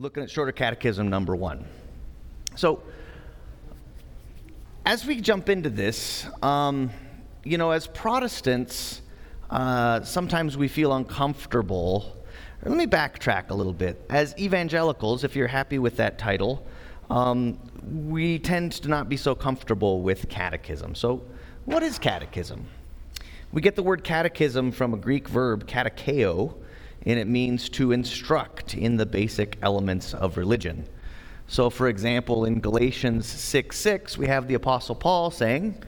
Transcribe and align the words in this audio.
looking 0.00 0.24
at 0.24 0.30
Shorter 0.30 0.50
Catechism 0.50 1.08
number 1.08 1.36
one. 1.36 1.64
So, 2.56 2.82
as 4.84 5.06
we 5.06 5.20
jump 5.20 5.48
into 5.48 5.70
this, 5.70 6.26
um, 6.42 6.90
you 7.44 7.58
know, 7.58 7.70
as 7.70 7.86
Protestants, 7.86 9.02
uh, 9.50 10.02
sometimes 10.02 10.56
we 10.56 10.66
feel 10.66 10.92
uncomfortable. 10.94 12.16
Let 12.64 12.76
me 12.76 12.86
backtrack 12.86 13.50
a 13.50 13.54
little 13.54 13.72
bit. 13.72 14.04
As 14.10 14.34
evangelicals, 14.36 15.22
if 15.22 15.36
you're 15.36 15.46
happy 15.46 15.78
with 15.78 15.96
that 15.98 16.18
title, 16.18 16.66
um, 17.08 17.58
we 18.10 18.40
tend 18.40 18.72
to 18.72 18.88
not 18.88 19.08
be 19.08 19.16
so 19.16 19.34
comfortable 19.34 20.02
with 20.02 20.28
catechism. 20.28 20.96
So, 20.96 21.22
what 21.66 21.84
is 21.84 22.00
catechism? 22.00 22.66
We 23.52 23.62
get 23.62 23.76
the 23.76 23.82
word 23.84 24.02
catechism 24.02 24.72
from 24.72 24.92
a 24.92 24.96
Greek 24.96 25.28
verb, 25.28 25.68
katekeo, 25.68 26.54
and 27.06 27.18
it 27.18 27.26
means 27.26 27.68
to 27.70 27.92
instruct 27.92 28.74
in 28.74 28.96
the 28.96 29.06
basic 29.06 29.58
elements 29.62 30.14
of 30.14 30.36
religion. 30.36 30.86
So, 31.46 31.68
for 31.68 31.88
example, 31.88 32.46
in 32.46 32.60
Galatians 32.60 33.26
6 33.26 33.76
6, 33.76 34.18
we 34.18 34.26
have 34.26 34.48
the 34.48 34.54
Apostle 34.54 34.94
Paul 34.94 35.30
saying 35.30 35.82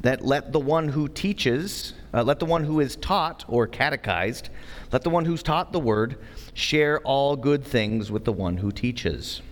that 0.00 0.24
let 0.24 0.52
the 0.52 0.60
one 0.60 0.88
who 0.88 1.08
teaches, 1.08 1.94
uh, 2.12 2.22
let 2.22 2.38
the 2.38 2.46
one 2.46 2.64
who 2.64 2.80
is 2.80 2.96
taught 2.96 3.44
or 3.48 3.66
catechized, 3.66 4.50
let 4.92 5.02
the 5.02 5.10
one 5.10 5.24
who's 5.24 5.42
taught 5.42 5.72
the 5.72 5.80
word 5.80 6.18
share 6.54 7.00
all 7.00 7.36
good 7.36 7.64
things 7.64 8.10
with 8.10 8.24
the 8.24 8.32
one 8.32 8.58
who 8.58 8.72
teaches. 8.72 9.42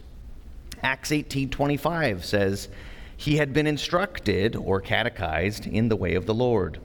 Acts 0.83 1.13
18:25 1.13 2.25
says, 2.25 2.69
"He 3.17 3.37
had 3.37 3.53
been 3.53 3.67
instructed 3.67 4.55
or 4.57 4.81
catechized 4.81 5.67
in 5.67 5.89
the 5.89 5.97
way 5.97 6.15
of 6.15 6.27
the 6.27 6.35
Lord, 6.35 6.79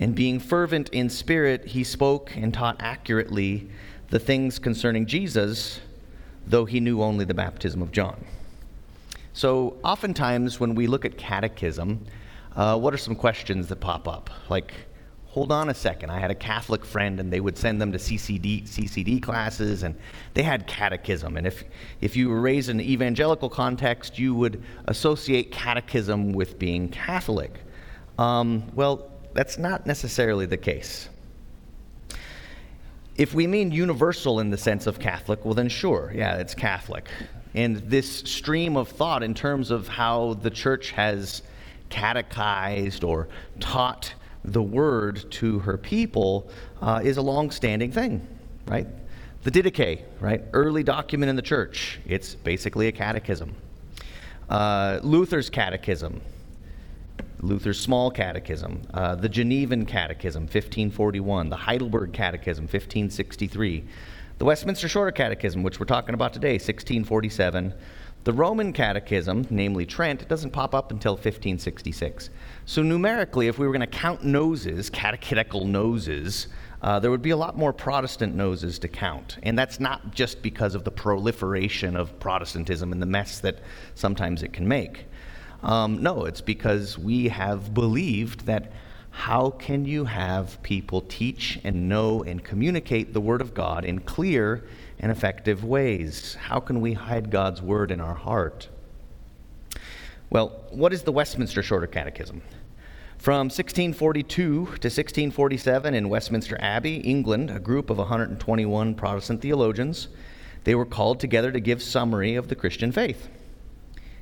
and 0.00 0.14
being 0.14 0.40
fervent 0.40 0.88
in 0.88 1.08
spirit, 1.08 1.66
he 1.66 1.84
spoke 1.84 2.34
and 2.34 2.52
taught 2.52 2.76
accurately 2.80 3.70
the 4.08 4.18
things 4.18 4.58
concerning 4.58 5.06
Jesus." 5.06 5.80
though 6.46 6.64
he 6.64 6.80
knew 6.80 7.02
only 7.02 7.24
the 7.24 7.34
baptism 7.34 7.80
of 7.82 7.92
John. 7.92 8.24
So, 9.32 9.76
oftentimes 9.84 10.58
when 10.58 10.74
we 10.74 10.86
look 10.86 11.04
at 11.04 11.16
catechism, 11.16 12.04
uh, 12.56 12.78
what 12.78 12.92
are 12.92 12.98
some 12.98 13.14
questions 13.14 13.68
that 13.68 13.76
pop 13.76 14.08
up? 14.08 14.28
Like, 14.48 14.72
hold 15.26 15.52
on 15.52 15.70
a 15.70 15.74
second. 15.74 16.10
I 16.10 16.18
had 16.18 16.32
a 16.32 16.34
Catholic 16.34 16.84
friend, 16.84 17.20
and 17.20 17.32
they 17.32 17.38
would 17.38 17.56
send 17.56 17.80
them 17.80 17.92
to 17.92 17.98
CCD, 17.98 18.64
CCD 18.64 19.22
classes, 19.22 19.84
and 19.84 19.94
they 20.34 20.42
had 20.42 20.66
catechism. 20.66 21.36
And 21.36 21.46
if, 21.46 21.62
if 22.00 22.16
you 22.16 22.28
were 22.28 22.40
raised 22.40 22.68
in 22.68 22.80
an 22.80 22.86
evangelical 22.86 23.48
context, 23.48 24.18
you 24.18 24.34
would 24.34 24.62
associate 24.86 25.52
catechism 25.52 26.32
with 26.32 26.58
being 26.58 26.88
Catholic. 26.88 27.60
Um, 28.18 28.64
well, 28.74 29.08
that's 29.34 29.58
not 29.58 29.86
necessarily 29.86 30.46
the 30.46 30.56
case. 30.56 31.08
If 33.16 33.34
we 33.34 33.46
mean 33.46 33.70
universal 33.70 34.40
in 34.40 34.50
the 34.50 34.56
sense 34.56 34.86
of 34.86 34.98
Catholic, 34.98 35.44
well, 35.44 35.54
then 35.54 35.68
sure, 35.68 36.12
yeah, 36.14 36.36
it's 36.36 36.54
Catholic. 36.54 37.08
And 37.54 37.76
this 37.76 38.20
stream 38.20 38.76
of 38.76 38.88
thought 38.88 39.22
in 39.22 39.34
terms 39.34 39.70
of 39.70 39.88
how 39.88 40.34
the 40.34 40.50
church 40.50 40.92
has 40.92 41.42
catechized 41.90 43.04
or 43.04 43.28
taught 43.58 44.14
the 44.44 44.62
word 44.62 45.30
to 45.32 45.58
her 45.58 45.76
people 45.76 46.50
uh, 46.80 47.00
is 47.02 47.18
a 47.18 47.22
long 47.22 47.50
standing 47.50 47.92
thing, 47.92 48.26
right? 48.66 48.86
The 49.42 49.50
Didache, 49.50 50.02
right? 50.20 50.42
Early 50.52 50.82
document 50.82 51.28
in 51.28 51.36
the 51.36 51.42
church. 51.42 52.00
It's 52.06 52.34
basically 52.34 52.88
a 52.88 52.92
catechism. 52.92 53.54
Uh, 54.48 55.00
Luther's 55.02 55.50
catechism, 55.50 56.20
Luther's 57.42 57.80
Small 57.80 58.10
Catechism, 58.10 58.82
uh, 58.92 59.14
the 59.14 59.28
Genevan 59.28 59.86
Catechism, 59.86 60.42
1541, 60.42 61.48
the 61.48 61.56
Heidelberg 61.56 62.12
Catechism, 62.12 62.64
1563, 62.64 63.84
the 64.38 64.44
Westminster 64.44 64.88
Shorter 64.88 65.12
Catechism, 65.12 65.62
which 65.62 65.80
we're 65.80 65.86
talking 65.86 66.14
about 66.14 66.32
today, 66.32 66.54
1647, 66.54 67.74
the 68.24 68.32
Roman 68.34 68.74
Catechism, 68.74 69.46
namely 69.48 69.86
Trent, 69.86 70.28
doesn't 70.28 70.50
pop 70.50 70.74
up 70.74 70.90
until 70.90 71.14
1566. 71.14 72.28
So, 72.66 72.82
numerically, 72.82 73.48
if 73.48 73.58
we 73.58 73.66
were 73.66 73.72
going 73.72 73.80
to 73.80 73.86
count 73.86 74.22
noses, 74.22 74.90
catechetical 74.90 75.64
noses, 75.64 76.48
uh, 76.82 77.00
there 77.00 77.10
would 77.10 77.22
be 77.22 77.30
a 77.30 77.36
lot 77.36 77.56
more 77.56 77.72
Protestant 77.72 78.34
noses 78.34 78.78
to 78.80 78.88
count. 78.88 79.38
And 79.42 79.58
that's 79.58 79.80
not 79.80 80.14
just 80.14 80.42
because 80.42 80.74
of 80.74 80.84
the 80.84 80.90
proliferation 80.90 81.96
of 81.96 82.18
Protestantism 82.20 82.92
and 82.92 83.00
the 83.00 83.06
mess 83.06 83.40
that 83.40 83.60
sometimes 83.94 84.42
it 84.42 84.52
can 84.52 84.68
make. 84.68 85.06
Um, 85.62 86.02
no, 86.02 86.24
it's 86.24 86.40
because 86.40 86.98
we 86.98 87.28
have 87.28 87.74
believed 87.74 88.46
that 88.46 88.72
how 89.10 89.50
can 89.50 89.84
you 89.84 90.04
have 90.04 90.62
people 90.62 91.02
teach 91.02 91.58
and 91.64 91.88
know 91.88 92.22
and 92.22 92.42
communicate 92.42 93.12
the 93.12 93.20
Word 93.20 93.40
of 93.40 93.52
God 93.52 93.84
in 93.84 94.00
clear 94.00 94.64
and 94.98 95.12
effective 95.12 95.64
ways? 95.64 96.34
How 96.34 96.60
can 96.60 96.80
we 96.80 96.94
hide 96.94 97.30
God's 97.30 97.60
Word 97.60 97.90
in 97.90 98.00
our 98.00 98.14
heart? 98.14 98.68
Well, 100.30 100.64
what 100.70 100.92
is 100.92 101.02
the 101.02 101.12
Westminster 101.12 101.62
Shorter 101.62 101.88
Catechism? 101.88 102.40
From 103.18 103.48
1642 103.48 104.24
to 104.34 104.70
1647 104.70 105.92
in 105.92 106.08
Westminster 106.08 106.56
Abbey, 106.58 106.96
England, 106.98 107.50
a 107.50 107.60
group 107.60 107.90
of 107.90 107.98
121 107.98 108.94
Protestant 108.94 109.42
theologians, 109.42 110.08
they 110.64 110.74
were 110.74 110.86
called 110.86 111.20
together 111.20 111.52
to 111.52 111.60
give 111.60 111.82
summary 111.82 112.36
of 112.36 112.48
the 112.48 112.54
Christian 112.54 112.92
faith. 112.92 113.28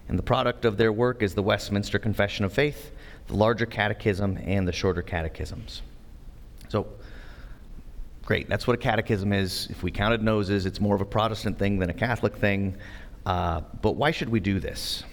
And 0.08 0.18
the 0.18 0.22
product 0.22 0.64
of 0.64 0.76
their 0.76 0.92
work 0.92 1.22
is 1.22 1.34
the 1.34 1.42
Westminster 1.42 1.98
Confession 1.98 2.44
of 2.44 2.52
Faith, 2.52 2.92
the 3.26 3.36
larger 3.36 3.66
catechism, 3.66 4.38
and 4.42 4.66
the 4.66 4.72
shorter 4.72 5.02
catechisms. 5.02 5.82
So, 6.68 6.86
great. 8.24 8.48
That's 8.48 8.66
what 8.66 8.74
a 8.74 8.78
catechism 8.78 9.32
is. 9.32 9.68
If 9.70 9.82
we 9.82 9.90
counted 9.90 10.22
noses, 10.22 10.64
it's 10.64 10.80
more 10.80 10.94
of 10.94 11.02
a 11.02 11.06
Protestant 11.06 11.58
thing 11.58 11.78
than 11.78 11.90
a 11.90 11.94
Catholic 11.94 12.36
thing. 12.36 12.76
Uh, 13.26 13.60
but 13.82 13.96
why 13.96 14.10
should 14.10 14.30
we 14.30 14.40
do 14.40 14.58
this? 14.58 15.04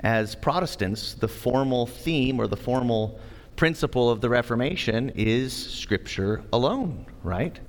As 0.00 0.34
Protestants, 0.34 1.14
the 1.14 1.28
formal 1.28 1.86
theme 1.86 2.40
or 2.40 2.48
the 2.48 2.56
formal 2.56 3.20
principle 3.54 4.10
of 4.10 4.20
the 4.20 4.28
Reformation 4.28 5.10
is 5.10 5.52
Scripture 5.52 6.42
alone, 6.52 7.06
right? 7.22 7.60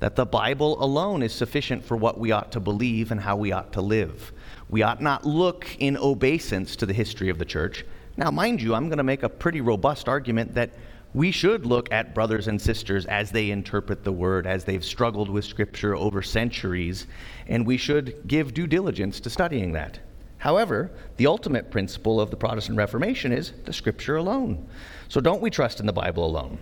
That 0.00 0.16
the 0.16 0.24
Bible 0.24 0.82
alone 0.82 1.22
is 1.22 1.34
sufficient 1.34 1.84
for 1.84 1.96
what 1.96 2.18
we 2.18 2.32
ought 2.32 2.52
to 2.52 2.60
believe 2.60 3.10
and 3.10 3.20
how 3.20 3.36
we 3.36 3.52
ought 3.52 3.72
to 3.74 3.82
live. 3.82 4.32
We 4.72 4.82
ought 4.82 5.02
not 5.02 5.26
look 5.26 5.76
in 5.80 5.98
obeisance 5.98 6.76
to 6.76 6.86
the 6.86 6.94
history 6.94 7.28
of 7.28 7.36
the 7.36 7.44
church. 7.44 7.84
Now, 8.16 8.30
mind 8.30 8.62
you, 8.62 8.74
I'm 8.74 8.88
going 8.88 8.96
to 8.96 9.04
make 9.04 9.22
a 9.22 9.28
pretty 9.28 9.60
robust 9.60 10.08
argument 10.08 10.54
that 10.54 10.70
we 11.12 11.30
should 11.30 11.66
look 11.66 11.92
at 11.92 12.14
brothers 12.14 12.48
and 12.48 12.58
sisters 12.58 13.04
as 13.04 13.30
they 13.30 13.50
interpret 13.50 14.02
the 14.02 14.12
word, 14.12 14.46
as 14.46 14.64
they've 14.64 14.82
struggled 14.82 15.28
with 15.28 15.44
Scripture 15.44 15.94
over 15.94 16.22
centuries, 16.22 17.06
and 17.48 17.66
we 17.66 17.76
should 17.76 18.26
give 18.26 18.54
due 18.54 18.66
diligence 18.66 19.20
to 19.20 19.28
studying 19.28 19.72
that. 19.72 20.00
However, 20.38 20.90
the 21.18 21.26
ultimate 21.26 21.70
principle 21.70 22.18
of 22.18 22.30
the 22.30 22.36
Protestant 22.38 22.78
Reformation 22.78 23.30
is 23.30 23.52
the 23.66 23.74
Scripture 23.74 24.16
alone. 24.16 24.66
So 25.08 25.20
don't 25.20 25.42
we 25.42 25.50
trust 25.50 25.80
in 25.80 25.86
the 25.86 25.92
Bible 25.92 26.24
alone? 26.24 26.58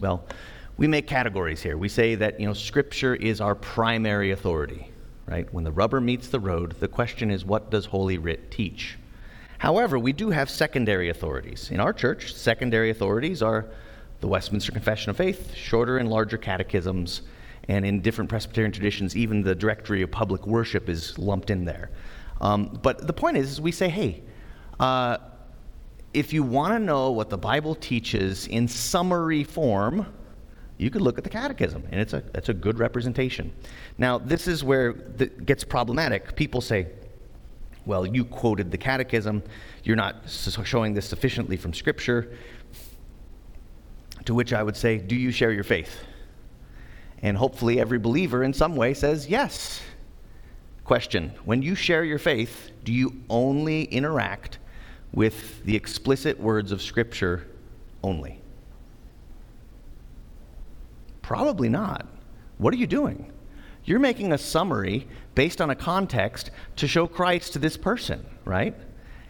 Well, 0.00 0.24
we 0.78 0.86
make 0.88 1.06
categories 1.06 1.60
here. 1.60 1.76
We 1.76 1.90
say 1.90 2.14
that, 2.14 2.40
you 2.40 2.46
know, 2.46 2.54
Scripture 2.54 3.16
is 3.16 3.42
our 3.42 3.54
primary 3.54 4.30
authority 4.30 4.90
right? 5.28 5.52
When 5.52 5.64
the 5.64 5.72
rubber 5.72 6.00
meets 6.00 6.28
the 6.28 6.40
road, 6.40 6.76
the 6.80 6.88
question 6.88 7.30
is 7.30 7.44
what 7.44 7.70
does 7.70 7.86
Holy 7.86 8.18
Writ 8.18 8.50
teach? 8.50 8.96
However, 9.58 9.98
we 9.98 10.12
do 10.12 10.30
have 10.30 10.48
secondary 10.48 11.08
authorities. 11.08 11.70
In 11.70 11.80
our 11.80 11.92
church, 11.92 12.34
secondary 12.34 12.90
authorities 12.90 13.42
are 13.42 13.66
the 14.20 14.28
Westminster 14.28 14.72
Confession 14.72 15.10
of 15.10 15.16
Faith, 15.16 15.54
shorter 15.54 15.98
and 15.98 16.08
larger 16.08 16.38
catechisms, 16.38 17.22
and 17.68 17.84
in 17.84 18.00
different 18.00 18.30
Presbyterian 18.30 18.72
traditions, 18.72 19.16
even 19.16 19.42
the 19.42 19.54
Directory 19.54 20.02
of 20.02 20.10
Public 20.10 20.46
Worship 20.46 20.88
is 20.88 21.18
lumped 21.18 21.50
in 21.50 21.64
there. 21.64 21.90
Um, 22.40 22.78
but 22.82 23.06
the 23.06 23.12
point 23.12 23.36
is, 23.36 23.52
is 23.52 23.60
we 23.60 23.72
say, 23.72 23.88
hey, 23.88 24.22
uh, 24.80 25.18
if 26.14 26.32
you 26.32 26.42
want 26.42 26.72
to 26.72 26.78
know 26.78 27.10
what 27.10 27.28
the 27.28 27.36
Bible 27.36 27.74
teaches 27.74 28.46
in 28.46 28.66
summary 28.66 29.44
form, 29.44 30.06
you 30.78 30.90
could 30.90 31.02
look 31.02 31.18
at 31.18 31.24
the 31.24 31.30
catechism, 31.30 31.82
and 31.90 32.00
it's 32.00 32.12
a, 32.12 32.22
it's 32.34 32.48
a 32.48 32.54
good 32.54 32.78
representation. 32.78 33.52
Now, 33.98 34.16
this 34.16 34.46
is 34.46 34.62
where 34.62 34.90
it 35.18 35.44
gets 35.44 35.64
problematic. 35.64 36.36
People 36.36 36.60
say, 36.60 36.86
well, 37.84 38.06
you 38.06 38.24
quoted 38.24 38.70
the 38.70 38.78
catechism, 38.78 39.42
you're 39.82 39.96
not 39.96 40.22
showing 40.64 40.94
this 40.94 41.06
sufficiently 41.06 41.56
from 41.56 41.74
Scripture. 41.74 42.36
To 44.26 44.34
which 44.34 44.52
I 44.52 44.62
would 44.62 44.76
say, 44.76 44.98
do 44.98 45.16
you 45.16 45.32
share 45.32 45.50
your 45.50 45.64
faith? 45.64 46.00
And 47.22 47.36
hopefully, 47.36 47.80
every 47.80 47.98
believer 47.98 48.44
in 48.44 48.52
some 48.52 48.76
way 48.76 48.94
says 48.94 49.28
yes. 49.28 49.82
Question 50.84 51.32
When 51.44 51.60
you 51.60 51.74
share 51.74 52.04
your 52.04 52.18
faith, 52.18 52.70
do 52.84 52.92
you 52.92 53.20
only 53.28 53.84
interact 53.84 54.58
with 55.12 55.64
the 55.64 55.74
explicit 55.74 56.38
words 56.38 56.70
of 56.70 56.80
Scripture 56.82 57.48
only? 58.04 58.40
Probably 61.28 61.68
not. 61.68 62.06
What 62.56 62.72
are 62.72 62.78
you 62.78 62.86
doing? 62.86 63.30
You're 63.84 63.98
making 63.98 64.32
a 64.32 64.38
summary 64.38 65.06
based 65.34 65.60
on 65.60 65.68
a 65.68 65.74
context 65.74 66.50
to 66.76 66.88
show 66.88 67.06
Christ 67.06 67.52
to 67.52 67.58
this 67.58 67.76
person, 67.76 68.24
right? 68.46 68.74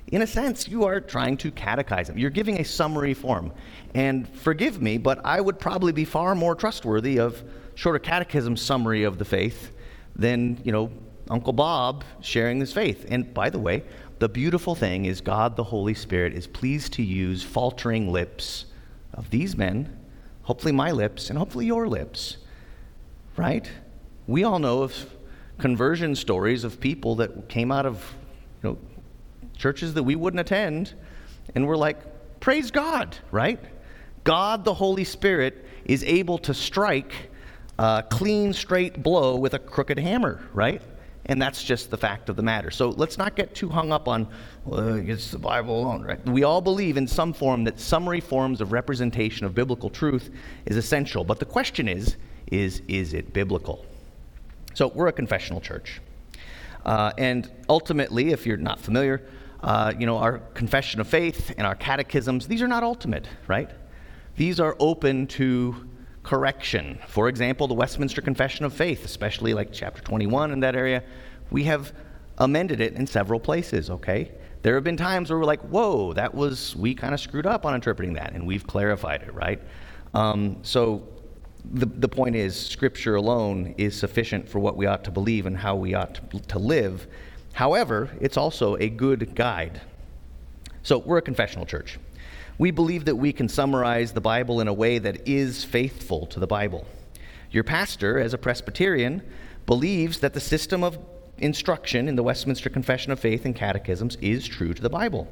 In 0.06 0.23
a 0.23 0.27
sense, 0.29 0.69
you 0.69 0.85
are 0.85 1.00
trying 1.00 1.37
to 1.39 1.50
catechize 1.50 2.06
them. 2.06 2.17
You're 2.17 2.31
giving 2.31 2.61
a 2.61 2.65
summary 2.65 3.15
form. 3.15 3.50
And 3.97 4.29
forgive 4.29 4.81
me, 4.81 4.97
but 4.97 5.21
I 5.25 5.41
would 5.41 5.59
probably 5.59 5.91
be 5.91 6.05
far 6.05 6.37
more 6.37 6.55
trustworthy 6.55 7.19
of 7.19 7.43
shorter 7.75 7.99
catechism 7.99 8.56
summary 8.56 9.03
of 9.03 9.19
the 9.19 9.25
faith 9.25 9.73
than, 10.15 10.61
you 10.62 10.71
know, 10.71 10.93
Uncle 11.29 11.53
Bob 11.53 12.05
sharing 12.21 12.61
his 12.61 12.73
faith. 12.73 13.06
And 13.11 13.35
by 13.35 13.50
the 13.50 13.59
way, 13.59 13.83
the 14.21 14.29
beautiful 14.29 14.77
thing 14.77 15.06
is 15.06 15.21
God 15.21 15.56
the 15.56 15.65
Holy 15.65 15.95
Spirit 15.95 16.33
is 16.33 16.47
pleased 16.47 16.93
to 16.93 17.03
use 17.03 17.43
faltering 17.43 18.12
lips 18.12 18.67
of 19.15 19.31
these 19.31 19.56
men, 19.56 19.98
hopefully 20.49 20.73
my 20.73 20.91
lips, 20.91 21.29
and 21.29 21.39
hopefully 21.39 21.67
your 21.67 21.87
lips. 21.87 22.39
Right? 23.37 23.71
We 24.27 24.45
all 24.45 24.59
know 24.59 24.83
of 24.83 24.95
conversion 25.59 26.17
stories 26.17 26.65
of 26.65 26.81
people 26.81 27.17
that 27.17 27.50
came 27.50 27.71
out 27.71 27.85
of 27.85 28.03
you 28.62 28.71
know, 28.71 28.79
churches 29.59 29.93
that 29.93 30.05
we 30.05 30.17
wouldn't 30.17 30.41
attend, 30.41 30.95
and 31.55 31.67
we're 31.67 31.77
like, 31.77 32.41
praise 32.41 32.71
God, 32.71 33.15
right? 33.31 33.61
God 34.25 34.65
the 34.65 34.73
Holy 34.73 35.05
Spirit 35.05 35.67
is 35.85 36.03
able 36.05 36.39
to 36.39 36.55
strike 36.55 37.12
a 37.79 38.03
clean, 38.09 38.55
straight 38.55 39.03
blow 39.03 39.37
with 39.37 39.53
a 39.53 39.59
crooked 39.59 39.99
hammer, 39.99 40.41
right? 40.55 40.81
And 41.28 41.40
that's 41.40 41.62
just 41.62 41.90
the 41.90 41.96
fact 41.98 42.30
of 42.30 42.36
the 42.36 42.42
matter. 42.42 42.70
So 42.70 42.88
let's 42.88 43.19
not 43.19 43.36
get 43.36 43.54
too 43.54 43.69
hung 43.69 43.92
up 43.92 44.08
on, 44.08 44.26
well, 44.64 44.96
it's 44.96 45.30
the 45.30 45.38
Bible 45.38 45.78
alone, 45.78 46.02
right? 46.02 46.25
We 46.26 46.42
all 46.42 46.62
believe 46.62 46.96
in 46.96 47.06
some 47.06 47.34
form 47.34 47.64
that 47.64 47.78
summary 47.78 48.20
forms 48.20 48.62
of 48.62 48.72
representation 48.72 49.44
of 49.44 49.54
biblical 49.54 49.90
truth 49.90 50.30
is 50.64 50.76
essential. 50.76 51.25
But 51.25 51.38
the 51.38 51.44
question 51.44 51.86
is, 51.86 52.16
is, 52.50 52.80
is 52.88 53.12
it 53.12 53.34
biblical? 53.34 53.84
So 54.72 54.88
we're 54.88 55.08
a 55.08 55.12
confessional 55.12 55.60
church. 55.60 56.00
Uh, 56.86 57.12
and 57.19 57.50
ultimately, 57.69 58.30
if 58.32 58.46
you're 58.46 58.56
not 58.56 58.80
familiar, 58.80 59.22
uh, 59.62 59.92
you 59.98 60.06
know, 60.06 60.16
our 60.16 60.38
confession 60.54 60.98
of 60.98 61.08
faith 61.08 61.52
and 61.58 61.66
our 61.66 61.75
catechisms, 61.75 62.46
these 62.46 62.62
are 62.62 62.69
not 62.69 62.82
ultimate, 62.82 63.28
right? 63.46 63.69
These 64.36 64.60
are 64.60 64.76
open 64.78 65.26
to 65.26 65.88
correction. 66.28 66.98
For 67.06 67.30
example, 67.30 67.66
the 67.66 67.75
Westminster 67.75 68.20
Confession 68.20 68.66
of 68.66 68.75
Faith, 68.75 69.02
especially 69.06 69.54
like 69.54 69.72
chapter 69.72 70.02
21 70.02 70.52
in 70.52 70.60
that 70.60 70.76
area, 70.76 71.02
we 71.50 71.64
have 71.64 71.94
amended 72.36 72.82
it 72.82 72.92
in 72.92 73.06
several 73.06 73.40
places, 73.40 73.88
okay? 73.88 74.30
There 74.60 74.75
have 74.75 74.84
been 74.84 74.98
times 74.98 75.30
where 75.30 75.38
we're 75.38 75.46
like, 75.46 75.62
whoa, 75.62 76.12
that 76.12 76.34
was, 76.34 76.76
we 76.76 76.94
kind 76.94 77.14
of 77.14 77.20
screwed 77.20 77.46
up 77.46 77.64
on 77.64 77.75
interpreting 77.75 78.12
that, 78.12 78.34
and 78.34 78.46
we've 78.46 78.66
clarified 78.66 79.22
it, 79.22 79.32
right? 79.32 79.58
Um, 80.12 80.58
so 80.60 81.08
the, 81.72 81.86
the 81.86 82.08
point 82.08 82.36
is, 82.36 82.54
Scripture 82.54 83.14
alone 83.14 83.75
is 83.78 83.98
sufficient 83.98 84.46
for 84.46 84.58
what 84.58 84.76
we 84.76 84.84
ought 84.84 85.04
to 85.04 85.10
believe 85.10 85.46
and 85.46 85.56
how 85.56 85.76
we 85.76 85.94
ought 85.94 86.20
to, 86.30 86.40
to 86.40 86.58
live. 86.58 87.06
However, 87.54 88.10
it's 88.20 88.36
also 88.36 88.76
a 88.76 88.90
good 88.90 89.34
guide. 89.34 89.80
So 90.82 90.98
we're 90.98 91.16
a 91.16 91.22
confessional 91.22 91.64
church. 91.64 91.98
We 92.58 92.72
believe 92.72 93.05
that 93.05 93.14
we 93.14 93.32
can 93.32 93.49
summarize 93.49 94.12
the 94.12 94.20
Bible 94.20 94.60
in 94.60 94.66
a 94.66 94.72
way 94.72 94.99
that 94.99 95.28
is 95.28 95.62
faithful 95.62 96.26
to 96.26 96.40
the 96.40 96.46
Bible. 96.49 96.84
Your 97.52 97.62
pastor, 97.62 98.19
as 98.19 98.34
a 98.34 98.38
Presbyterian, 98.38 99.22
believes 99.64 100.19
that 100.20 100.34
the 100.34 100.40
system 100.40 100.82
of 100.82 100.99
instruction 101.38 102.08
in 102.08 102.16
the 102.16 102.22
Westminster 102.25 102.69
Confession 102.69 103.12
of 103.12 103.20
Faith 103.20 103.44
and 103.44 103.55
Catechisms 103.55 104.16
is 104.16 104.44
true 104.44 104.75
to 104.75 104.82
the 104.82 104.90
Bible. 104.90 105.28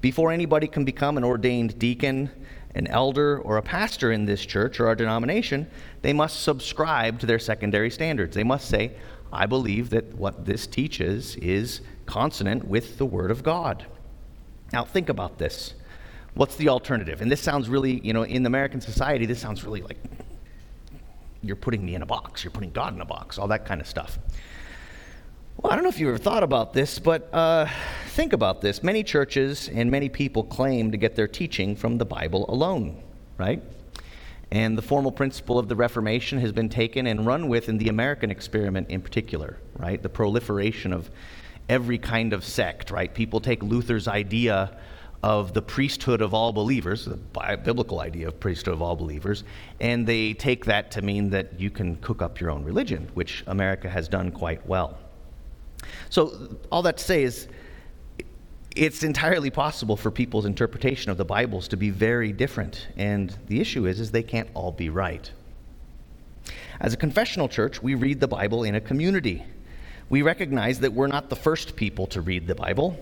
Before 0.00 0.32
anybody 0.32 0.66
can 0.66 0.86
become 0.86 1.18
an 1.18 1.24
ordained 1.24 1.78
deacon, 1.78 2.30
an 2.74 2.86
elder, 2.86 3.38
or 3.40 3.58
a 3.58 3.62
pastor 3.62 4.12
in 4.12 4.24
this 4.24 4.44
church 4.44 4.80
or 4.80 4.86
our 4.86 4.94
denomination, 4.94 5.66
they 6.00 6.14
must 6.14 6.42
subscribe 6.42 7.20
to 7.20 7.26
their 7.26 7.38
secondary 7.38 7.90
standards. 7.90 8.34
They 8.34 8.44
must 8.44 8.68
say, 8.68 8.92
I 9.30 9.44
believe 9.44 9.90
that 9.90 10.14
what 10.14 10.46
this 10.46 10.66
teaches 10.66 11.36
is 11.36 11.82
consonant 12.06 12.66
with 12.66 12.96
the 12.96 13.06
Word 13.06 13.30
of 13.30 13.42
God. 13.42 13.84
Now, 14.72 14.84
think 14.84 15.10
about 15.10 15.36
this. 15.36 15.74
What's 16.36 16.56
the 16.56 16.68
alternative? 16.68 17.22
And 17.22 17.32
this 17.32 17.40
sounds 17.40 17.66
really, 17.66 17.98
you 18.04 18.12
know, 18.12 18.22
in 18.22 18.44
American 18.44 18.82
society, 18.82 19.24
this 19.24 19.40
sounds 19.40 19.64
really 19.64 19.80
like 19.80 19.96
you're 21.42 21.56
putting 21.56 21.82
me 21.82 21.94
in 21.94 22.02
a 22.02 22.06
box, 22.06 22.44
you're 22.44 22.50
putting 22.50 22.72
God 22.72 22.94
in 22.94 23.00
a 23.00 23.06
box, 23.06 23.38
all 23.38 23.48
that 23.48 23.64
kind 23.64 23.80
of 23.80 23.86
stuff. 23.86 24.18
Well, 25.56 25.72
I 25.72 25.76
don't 25.76 25.84
know 25.84 25.88
if 25.88 25.98
you 25.98 26.08
ever 26.08 26.18
thought 26.18 26.42
about 26.42 26.74
this, 26.74 26.98
but 26.98 27.32
uh, 27.32 27.66
think 28.08 28.34
about 28.34 28.60
this. 28.60 28.82
Many 28.82 29.02
churches 29.02 29.70
and 29.72 29.90
many 29.90 30.10
people 30.10 30.44
claim 30.44 30.90
to 30.92 30.98
get 30.98 31.16
their 31.16 31.26
teaching 31.26 31.74
from 31.74 31.96
the 31.96 32.04
Bible 32.04 32.44
alone, 32.50 33.02
right? 33.38 33.62
And 34.50 34.76
the 34.76 34.82
formal 34.82 35.12
principle 35.12 35.58
of 35.58 35.68
the 35.68 35.76
Reformation 35.76 36.38
has 36.40 36.52
been 36.52 36.68
taken 36.68 37.06
and 37.06 37.24
run 37.24 37.48
with 37.48 37.70
in 37.70 37.78
the 37.78 37.88
American 37.88 38.30
experiment 38.30 38.90
in 38.90 39.00
particular, 39.00 39.58
right? 39.78 40.02
The 40.02 40.10
proliferation 40.10 40.92
of 40.92 41.10
every 41.70 41.96
kind 41.96 42.34
of 42.34 42.44
sect, 42.44 42.90
right? 42.90 43.12
People 43.12 43.40
take 43.40 43.62
Luther's 43.62 44.06
idea 44.06 44.76
of 45.22 45.54
the 45.54 45.62
priesthood 45.62 46.20
of 46.20 46.34
all 46.34 46.52
believers, 46.52 47.04
the 47.04 47.18
biblical 47.64 48.00
idea 48.00 48.28
of 48.28 48.38
priesthood 48.38 48.74
of 48.74 48.82
all 48.82 48.96
believers, 48.96 49.44
and 49.80 50.06
they 50.06 50.34
take 50.34 50.64
that 50.66 50.90
to 50.92 51.02
mean 51.02 51.30
that 51.30 51.58
you 51.58 51.70
can 51.70 51.96
cook 51.96 52.22
up 52.22 52.40
your 52.40 52.50
own 52.50 52.64
religion, 52.64 53.08
which 53.14 53.42
America 53.46 53.88
has 53.88 54.08
done 54.08 54.30
quite 54.30 54.64
well. 54.66 54.98
So, 56.10 56.56
all 56.70 56.82
that 56.82 56.98
to 56.98 57.04
say 57.04 57.22
is, 57.22 57.48
it's 58.74 59.02
entirely 59.02 59.50
possible 59.50 59.96
for 59.96 60.10
people's 60.10 60.44
interpretation 60.44 61.10
of 61.10 61.16
the 61.16 61.24
Bibles 61.24 61.66
to 61.68 61.76
be 61.76 61.90
very 61.90 62.30
different, 62.32 62.88
and 62.96 63.34
the 63.46 63.60
issue 63.60 63.86
is, 63.86 64.00
is 64.00 64.10
they 64.10 64.22
can't 64.22 64.48
all 64.52 64.70
be 64.70 64.90
right. 64.90 65.30
As 66.78 66.92
a 66.92 66.96
confessional 66.96 67.48
church, 67.48 67.82
we 67.82 67.94
read 67.94 68.20
the 68.20 68.28
Bible 68.28 68.64
in 68.64 68.74
a 68.74 68.80
community. 68.80 69.44
We 70.10 70.20
recognize 70.22 70.80
that 70.80 70.92
we're 70.92 71.06
not 71.06 71.30
the 71.30 71.36
first 71.36 71.74
people 71.74 72.06
to 72.08 72.20
read 72.20 72.46
the 72.46 72.54
Bible 72.54 72.98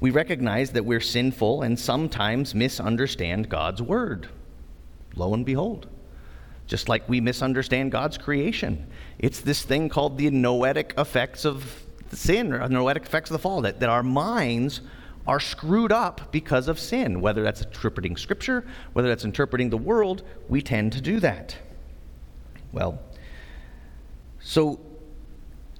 we 0.00 0.10
recognize 0.10 0.70
that 0.72 0.84
we're 0.84 1.00
sinful 1.00 1.62
and 1.62 1.78
sometimes 1.78 2.54
misunderstand 2.54 3.48
God's 3.48 3.82
word. 3.82 4.28
Lo 5.14 5.34
and 5.34 5.44
behold, 5.44 5.88
just 6.66 6.88
like 6.88 7.08
we 7.08 7.20
misunderstand 7.20 7.92
God's 7.92 8.16
creation, 8.16 8.86
it's 9.18 9.40
this 9.40 9.62
thing 9.62 9.88
called 9.88 10.16
the 10.16 10.30
noetic 10.30 10.94
effects 10.96 11.44
of 11.44 11.84
sin 12.12 12.52
or 12.52 12.66
noetic 12.68 13.04
effects 13.04 13.30
of 13.30 13.34
the 13.34 13.38
fall, 13.38 13.60
that, 13.62 13.80
that 13.80 13.88
our 13.88 14.02
minds 14.02 14.80
are 15.26 15.40
screwed 15.40 15.92
up 15.92 16.32
because 16.32 16.66
of 16.66 16.78
sin. 16.78 17.20
Whether 17.20 17.42
that's 17.42 17.62
interpreting 17.62 18.16
Scripture, 18.16 18.66
whether 18.94 19.08
that's 19.08 19.24
interpreting 19.24 19.70
the 19.70 19.76
world, 19.76 20.22
we 20.48 20.62
tend 20.62 20.92
to 20.94 21.00
do 21.00 21.20
that. 21.20 21.56
Well, 22.72 23.00
so 24.40 24.80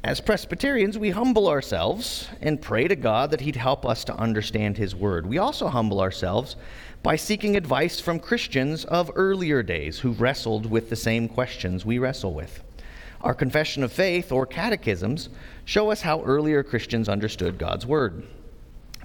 as 0.03 0.19
Presbyterians, 0.19 0.97
we 0.97 1.11
humble 1.11 1.47
ourselves 1.47 2.27
and 2.41 2.61
pray 2.61 2.89
to 2.89 2.97
God 2.97 3.31
that 3.31 3.43
He'd 3.43 3.57
help 3.57 3.85
us 3.85 4.03
to 4.05 4.15
understand 4.15 4.79
His 4.79 4.95
Word. 4.95 5.27
We 5.27 5.37
also 5.37 5.69
humble 5.69 6.01
ourselves 6.01 6.57
by 7.03 7.17
seeking 7.17 7.55
advice 7.55 8.01
from 8.01 8.19
Christians 8.19 8.87
of 8.87 9.11
earlier 9.15 9.63
days 9.63 9.99
who 9.99 10.13
wrestled 10.13 10.65
with 10.65 10.89
the 10.89 10.97
same 10.97 11.29
questions 11.29 11.85
we 11.85 11.99
wrestle 11.99 12.33
with. 12.33 12.63
Our 13.21 13.35
confession 13.35 13.83
of 13.83 13.93
faith 13.93 14.33
or 14.33 14.47
catechisms 14.47 15.29
show 15.67 15.91
us 15.91 16.01
how 16.01 16.23
earlier 16.23 16.63
Christians 16.63 17.07
understood 17.07 17.59
God's 17.59 17.85
Word. 17.85 18.27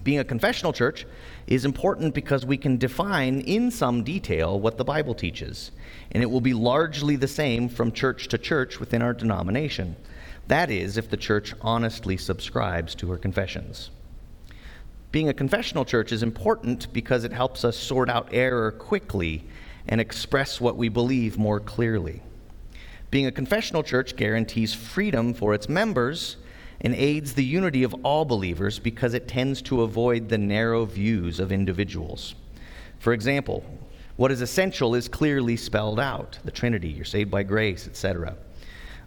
Being 0.01 0.19
a 0.19 0.23
confessional 0.23 0.71
church 0.71 1.05
is 1.47 1.65
important 1.65 2.13
because 2.13 2.45
we 2.45 2.55
can 2.55 2.77
define 2.77 3.41
in 3.41 3.69
some 3.69 4.05
detail 4.05 4.57
what 4.57 4.77
the 4.77 4.85
Bible 4.85 5.13
teaches, 5.13 5.71
and 6.13 6.23
it 6.23 6.31
will 6.31 6.41
be 6.41 6.53
largely 6.53 7.17
the 7.17 7.27
same 7.27 7.67
from 7.67 7.91
church 7.91 8.29
to 8.29 8.37
church 8.37 8.79
within 8.79 9.01
our 9.01 9.13
denomination. 9.13 9.97
That 10.47 10.69
is, 10.69 10.97
if 10.97 11.09
the 11.09 11.17
church 11.17 11.53
honestly 11.61 12.17
subscribes 12.17 12.93
to 12.95 13.09
her 13.11 13.17
confessions. 13.17 13.89
Being 15.11 15.29
a 15.29 15.33
confessional 15.33 15.85
church 15.85 16.11
is 16.11 16.23
important 16.23 16.91
because 16.93 17.23
it 17.23 17.31
helps 17.31 17.63
us 17.63 17.77
sort 17.77 18.09
out 18.09 18.29
error 18.31 18.71
quickly 18.71 19.45
and 19.87 20.01
express 20.01 20.59
what 20.59 20.77
we 20.77 20.89
believe 20.89 21.37
more 21.37 21.59
clearly. 21.59 22.21
Being 23.11 23.25
a 23.25 23.31
confessional 23.31 23.81
church 23.81 24.15
guarantees 24.15 24.73
freedom 24.73 25.33
for 25.33 25.53
its 25.53 25.69
members 25.69 26.37
and 26.81 26.93
aids 26.93 27.33
the 27.33 27.45
unity 27.45 27.83
of 27.83 27.93
all 28.03 28.25
believers 28.25 28.77
because 28.77 29.13
it 29.13 29.27
tends 29.27 29.61
to 29.63 29.83
avoid 29.83 30.27
the 30.27 30.37
narrow 30.37 30.85
views 30.85 31.39
of 31.39 31.51
individuals. 31.51 32.35
For 32.99 33.13
example, 33.13 33.63
what 34.17 34.31
is 34.31 34.41
essential 34.41 34.95
is 34.95 35.07
clearly 35.07 35.55
spelled 35.55 35.99
out 35.99 36.39
the 36.43 36.51
Trinity, 36.51 36.89
you're 36.89 37.05
saved 37.05 37.31
by 37.31 37.43
grace, 37.43 37.87
etc. 37.87 38.35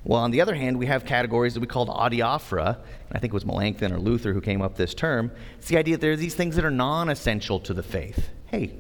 Well, 0.08 0.22
on 0.22 0.30
the 0.30 0.40
other 0.40 0.54
hand, 0.54 0.78
we 0.78 0.86
have 0.86 1.04
categories 1.04 1.52
that 1.52 1.60
we 1.60 1.66
called 1.66 1.90
adiaphora, 1.90 2.76
and 2.76 3.12
I 3.12 3.18
think 3.18 3.30
it 3.30 3.34
was 3.34 3.44
Melanchthon 3.44 3.92
or 3.92 3.98
Luther 3.98 4.32
who 4.32 4.40
came 4.40 4.62
up 4.62 4.74
this 4.74 4.94
term. 4.94 5.30
It's 5.58 5.68
the 5.68 5.76
idea 5.76 5.96
that 5.96 6.00
there 6.00 6.12
are 6.12 6.16
these 6.16 6.34
things 6.34 6.56
that 6.56 6.64
are 6.64 6.70
non 6.70 7.10
essential 7.10 7.60
to 7.60 7.74
the 7.74 7.82
faith. 7.82 8.30
Hey, 8.46 8.72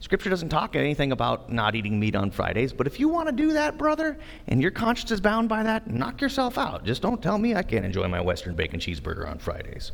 Scripture 0.00 0.30
doesn't 0.30 0.48
talk 0.48 0.74
anything 0.74 1.12
about 1.12 1.52
not 1.52 1.76
eating 1.76 2.00
meat 2.00 2.16
on 2.16 2.32
Fridays, 2.32 2.72
but 2.72 2.88
if 2.88 2.98
you 2.98 3.08
want 3.08 3.28
to 3.28 3.32
do 3.32 3.52
that, 3.52 3.78
brother, 3.78 4.18
and 4.48 4.60
your 4.60 4.72
conscience 4.72 5.12
is 5.12 5.20
bound 5.20 5.48
by 5.48 5.62
that, 5.62 5.88
knock 5.88 6.20
yourself 6.20 6.58
out. 6.58 6.84
Just 6.84 7.02
don't 7.02 7.22
tell 7.22 7.38
me 7.38 7.54
I 7.54 7.62
can't 7.62 7.84
enjoy 7.84 8.08
my 8.08 8.20
Western 8.20 8.56
bacon 8.56 8.80
cheeseburger 8.80 9.30
on 9.30 9.38
Fridays 9.38 9.92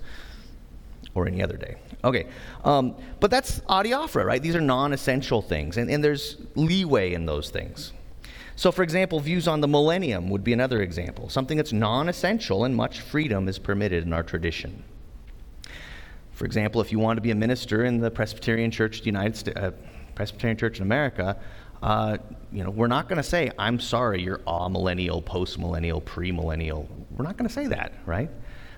or 1.14 1.26
any 1.26 1.42
other 1.42 1.58
day. 1.58 1.76
Okay, 2.04 2.26
um, 2.64 2.96
but 3.20 3.30
that's 3.30 3.60
adiaphora, 3.68 4.24
right? 4.24 4.40
These 4.40 4.56
are 4.56 4.62
non 4.62 4.94
essential 4.94 5.42
things, 5.42 5.76
and, 5.76 5.90
and 5.90 6.02
there's 6.02 6.38
leeway 6.54 7.12
in 7.12 7.26
those 7.26 7.50
things. 7.50 7.92
So, 8.56 8.70
for 8.70 8.82
example, 8.82 9.18
views 9.18 9.48
on 9.48 9.60
the 9.60 9.68
millennium 9.68 10.30
would 10.30 10.44
be 10.44 10.52
another 10.52 10.80
example, 10.80 11.28
something 11.28 11.56
that's 11.56 11.72
non 11.72 12.08
essential 12.08 12.64
and 12.64 12.74
much 12.74 13.00
freedom 13.00 13.48
is 13.48 13.58
permitted 13.58 14.04
in 14.04 14.12
our 14.12 14.22
tradition. 14.22 14.84
For 16.32 16.44
example, 16.44 16.80
if 16.80 16.92
you 16.92 16.98
want 16.98 17.16
to 17.16 17.20
be 17.20 17.30
a 17.30 17.34
minister 17.34 17.84
in 17.84 17.98
the 17.98 18.10
Presbyterian 18.10 18.70
Church, 18.70 19.00
the 19.00 19.06
United 19.06 19.56
uh, 19.56 19.70
Presbyterian 20.14 20.56
Church 20.56 20.78
in 20.78 20.82
America, 20.82 21.36
uh, 21.82 22.16
you 22.50 22.64
know, 22.64 22.70
we're 22.70 22.86
not 22.86 23.08
going 23.08 23.18
to 23.18 23.22
say, 23.22 23.50
I'm 23.58 23.78
sorry, 23.78 24.22
you're 24.22 24.38
amillennial, 24.38 25.24
post-millennial, 25.24 26.00
postmillennial, 26.00 26.86
premillennial. 26.86 26.88
We're 27.16 27.24
not 27.24 27.36
going 27.36 27.48
to 27.48 27.54
say 27.54 27.66
that, 27.68 27.92
right? 28.06 28.30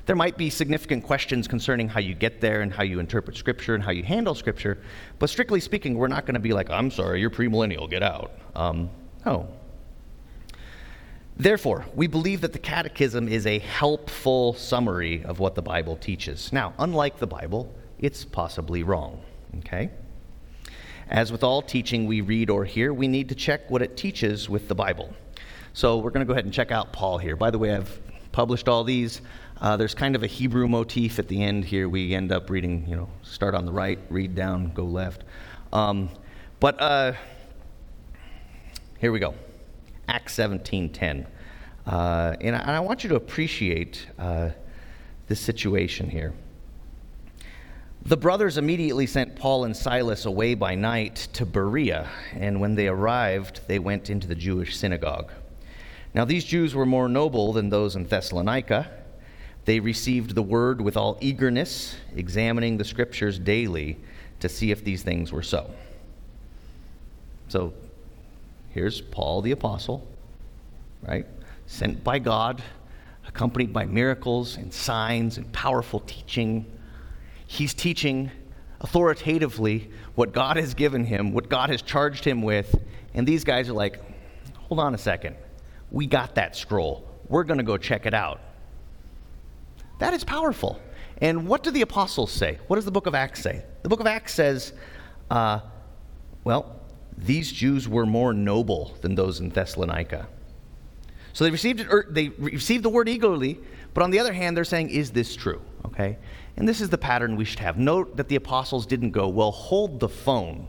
There 0.07 0.17
might 0.17 0.37
be 0.37 0.51
significant 0.51 1.05
questions 1.05 1.49
concerning 1.49 1.89
how 1.89 2.01
you 2.01 2.15
get 2.15 2.41
there 2.41 2.63
and 2.63 2.73
how 2.73 2.83
you 2.83 3.01
interpret 3.01 3.37
Scripture 3.37 3.75
and 3.75 3.83
how 3.83 3.91
you 3.91 4.03
handle 4.03 4.35
Scripture, 4.35 4.79
but 5.19 5.31
strictly 5.31 5.61
speaking, 5.61 5.97
we're 5.97 6.09
not 6.09 6.27
going 6.27 6.35
to 6.35 6.41
be 6.41 6.53
like, 6.53 6.71
I'm 6.71 6.91
sorry, 6.91 7.21
you're 7.21 7.31
premillennial, 7.31 7.89
get 7.89 8.03
out. 8.03 8.33
Um, 8.55 8.91
no. 9.25 9.49
Therefore, 11.39 11.85
we 11.95 12.07
believe 12.07 12.41
that 12.41 12.55
the 12.55 12.59
Catechism 12.59 13.29
is 13.29 13.47
a 13.47 13.59
helpful 13.59 14.55
summary 14.55 15.23
of 15.25 15.39
what 15.39 15.55
the 15.55 15.63
Bible 15.63 15.97
teaches. 15.97 16.51
Now, 16.51 16.73
unlike 16.79 17.19
the 17.19 17.27
Bible, 17.27 17.75
it's 17.99 18.25
possibly 18.25 18.83
wrong, 18.83 19.21
okay? 19.59 19.91
As 21.11 21.31
with 21.31 21.45
all 21.45 21.61
teaching 21.61 22.07
we 22.07 22.23
read 22.23 22.49
or 22.49 22.65
hear, 22.65 22.93
we 22.95 23.07
need 23.07 23.29
to 23.29 23.35
check 23.35 23.71
what 23.71 23.83
it 23.83 23.99
teaches 23.99 24.49
with 24.49 24.67
the 24.69 24.75
Bible. 24.75 25.13
So 25.75 25.99
we're 25.99 26.11
going 26.11 26.25
to 26.25 26.27
go 26.27 26.33
ahead 26.33 26.47
and 26.47 26.55
check 26.55 26.71
out 26.71 26.91
Paul 26.93 27.19
here. 27.19 27.37
By 27.37 27.51
the 27.51 27.59
way, 27.59 27.75
I've 27.75 28.01
published 28.33 28.67
all 28.67 28.83
these. 28.83 29.21
Uh, 29.61 29.77
there's 29.77 29.95
kind 29.95 30.17
of 30.17 30.23
a 30.23 30.27
Hebrew 30.27 30.69
motif 30.69 31.19
at 31.19 31.29
the 31.29 31.43
end 31.43 31.67
here. 31.67 31.87
We 31.89 32.15
end 32.15 32.33
up 32.33 32.49
reading, 32.49 32.87
you 32.89 32.97
know, 32.97 33.11
start 33.23 33.55
on 33.55 33.67
the 33.67 33.73
right, 33.73 33.99
read 34.09 34.35
down, 34.35 34.73
go 34.73 34.85
left. 34.85 35.25
Um, 35.73 36.09
but 36.61 36.81
uh, 36.81 37.13
here 38.99 39.13
we 39.13 39.19
go. 39.19 39.35
Acts 40.09 40.37
17:10, 40.37 41.27
uh, 41.87 42.37
and, 42.41 42.57
I, 42.57 42.59
and, 42.61 42.71
I, 42.71 42.81
want 42.81 43.03
you 43.03 43.09
to 43.11 43.17
appreciate 43.17 44.07
uh, 44.19 44.51
this 45.29 45.41
situation 45.41 46.09
here. 46.09 46.33
The 48.05 48.17
brothers 48.17 48.57
immediately 48.57 49.07
sent 49.07 49.35
Paul 49.35 49.65
and 49.65 49.77
Silas 49.77 50.27
away 50.27 50.55
by 50.55 50.77
night 50.77 51.29
to 51.33 51.45
Berea, 51.45 52.09
and 52.35 52.61
when 52.61 52.77
they 52.77 52.87
arrived, 52.87 53.63
they 53.67 53.81
went 53.81 54.11
into 54.11 54.29
the 54.29 54.37
Jewish 54.37 54.77
synagogue. 54.77 55.33
Now, 56.15 56.25
these 56.25 56.45
Jews 56.45 56.75
were 56.75 56.87
more 56.87 57.09
noble 57.09 57.53
than 57.53 57.69
those 57.69 57.97
in 57.97 58.07
Thessalonica. 58.07 58.91
They 59.67 59.81
received 59.81 60.35
the 60.35 60.43
word 60.43 60.81
with 60.81 60.97
all 60.97 61.19
eagerness, 61.21 61.97
examining 62.15 62.77
the 62.79 62.85
scriptures 62.85 63.39
daily 63.39 63.99
to 64.39 64.49
see 64.49 64.71
if 64.71 64.85
these 64.85 65.03
things 65.03 65.33
were 65.33 65.43
so. 65.43 65.69
So, 67.49 67.75
here's 68.77 69.01
Paul 69.01 69.41
the 69.41 69.53
Apostle, 69.53 70.07
right? 71.01 71.25
Sent 71.65 72.05
by 72.05 72.19
God, 72.19 72.63
accompanied 73.27 73.73
by 73.73 73.87
miracles 73.87 74.59
and 74.59 74.71
signs 74.71 75.39
and 75.39 75.51
powerful 75.51 76.01
teaching 76.01 76.67
he's 77.47 77.73
teaching 77.73 78.31
authoritatively 78.83 79.91
what 80.15 80.33
God 80.33 80.59
has 80.59 80.75
given 80.75 81.07
him, 81.07 81.33
what 81.33 81.49
God 81.49 81.71
has 81.71 81.81
charged 81.81 82.23
him 82.23 82.43
with. 82.43 82.79
And 83.15 83.27
these 83.27 83.45
guys 83.45 83.71
are 83.71 83.73
like, 83.73 83.99
hold 84.59 84.79
on 84.79 84.95
a 84.95 84.99
second. 84.99 85.37
We 85.91 86.07
got 86.07 86.35
that 86.35 86.55
scroll. 86.55 87.09
We're 87.29 87.45
going 87.45 87.59
to 87.59 87.65
go 87.65 87.79
check 87.79 88.05
it 88.05 88.13
out. 88.13 88.43
That 90.01 90.13
is 90.13 90.23
powerful. 90.23 90.79
And 91.23 91.49
what 91.49 91.63
do 91.63 91.71
the 91.71 91.81
apostles 91.81 92.31
say? 92.31 92.59
What 92.67 92.77
does 92.77 92.85
the 92.85 92.91
book 92.91 93.07
of 93.07 93.15
Acts 93.15 93.41
say? 93.41 93.65
The 93.83 93.89
book 93.89 94.01
of 94.01 94.07
Acts 94.07 94.35
says, 94.35 94.75
uh, 95.31 95.61
well, 96.45 96.76
these 97.19 97.51
Jews 97.53 97.89
were 97.89 98.07
more 98.07 98.33
noble 98.33 98.97
than 99.01 99.15
those 99.15 99.41
in 99.41 99.51
Thessalonica. 99.51 100.29
So 101.33 101.45
they 101.45 101.51
received 101.51 101.81
it, 101.81 101.89
er, 101.91 102.07
they 102.09 102.29
received 102.31 102.83
the 102.83 102.89
word 102.89 103.09
eagerly, 103.09 103.59
but 103.95 104.03
on 104.03 104.11
the 104.11 104.19
other 104.19 104.33
hand, 104.33 104.57
they're 104.57 104.65
saying, 104.65 104.91
is 104.91 105.11
this 105.11 105.37
true? 105.37 105.61
Okay? 105.85 106.19
And 106.57 106.69
this 106.69 106.81
is 106.81 106.89
the 106.89 106.99
pattern 106.99 107.37
we 107.37 107.45
should 107.45 107.59
have. 107.59 107.79
Note 107.79 108.17
that 108.17 108.29
the 108.29 108.37
apostles 108.37 108.87
didn't 108.87 109.11
go, 109.11 109.29
well, 109.29 109.51
hold 109.51 110.01
the 110.01 110.09
phone. 110.09 110.67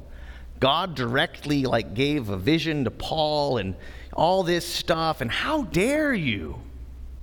God 0.60 0.96
directly 0.96 1.64
like 1.64 1.94
gave 1.94 2.30
a 2.30 2.38
vision 2.38 2.84
to 2.84 2.92
Paul 2.92 3.58
and 3.58 3.76
all 4.14 4.44
this 4.44 4.66
stuff 4.66 5.22
and 5.22 5.32
how 5.32 5.64
dare 5.64 6.14
you? 6.14 6.60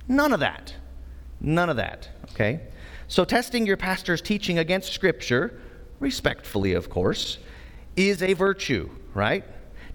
None 0.07 0.33
of 0.33 0.39
that. 0.39 0.73
None 1.41 1.69
of 1.69 1.77
that, 1.77 2.09
okay? 2.31 2.61
So 3.07 3.25
testing 3.25 3.65
your 3.65 3.77
pastor's 3.77 4.21
teaching 4.21 4.57
against 4.57 4.93
scripture, 4.93 5.59
respectfully 5.99 6.73
of 6.73 6.89
course, 6.89 7.37
is 7.95 8.21
a 8.23 8.33
virtue, 8.33 8.89
right? 9.15 9.43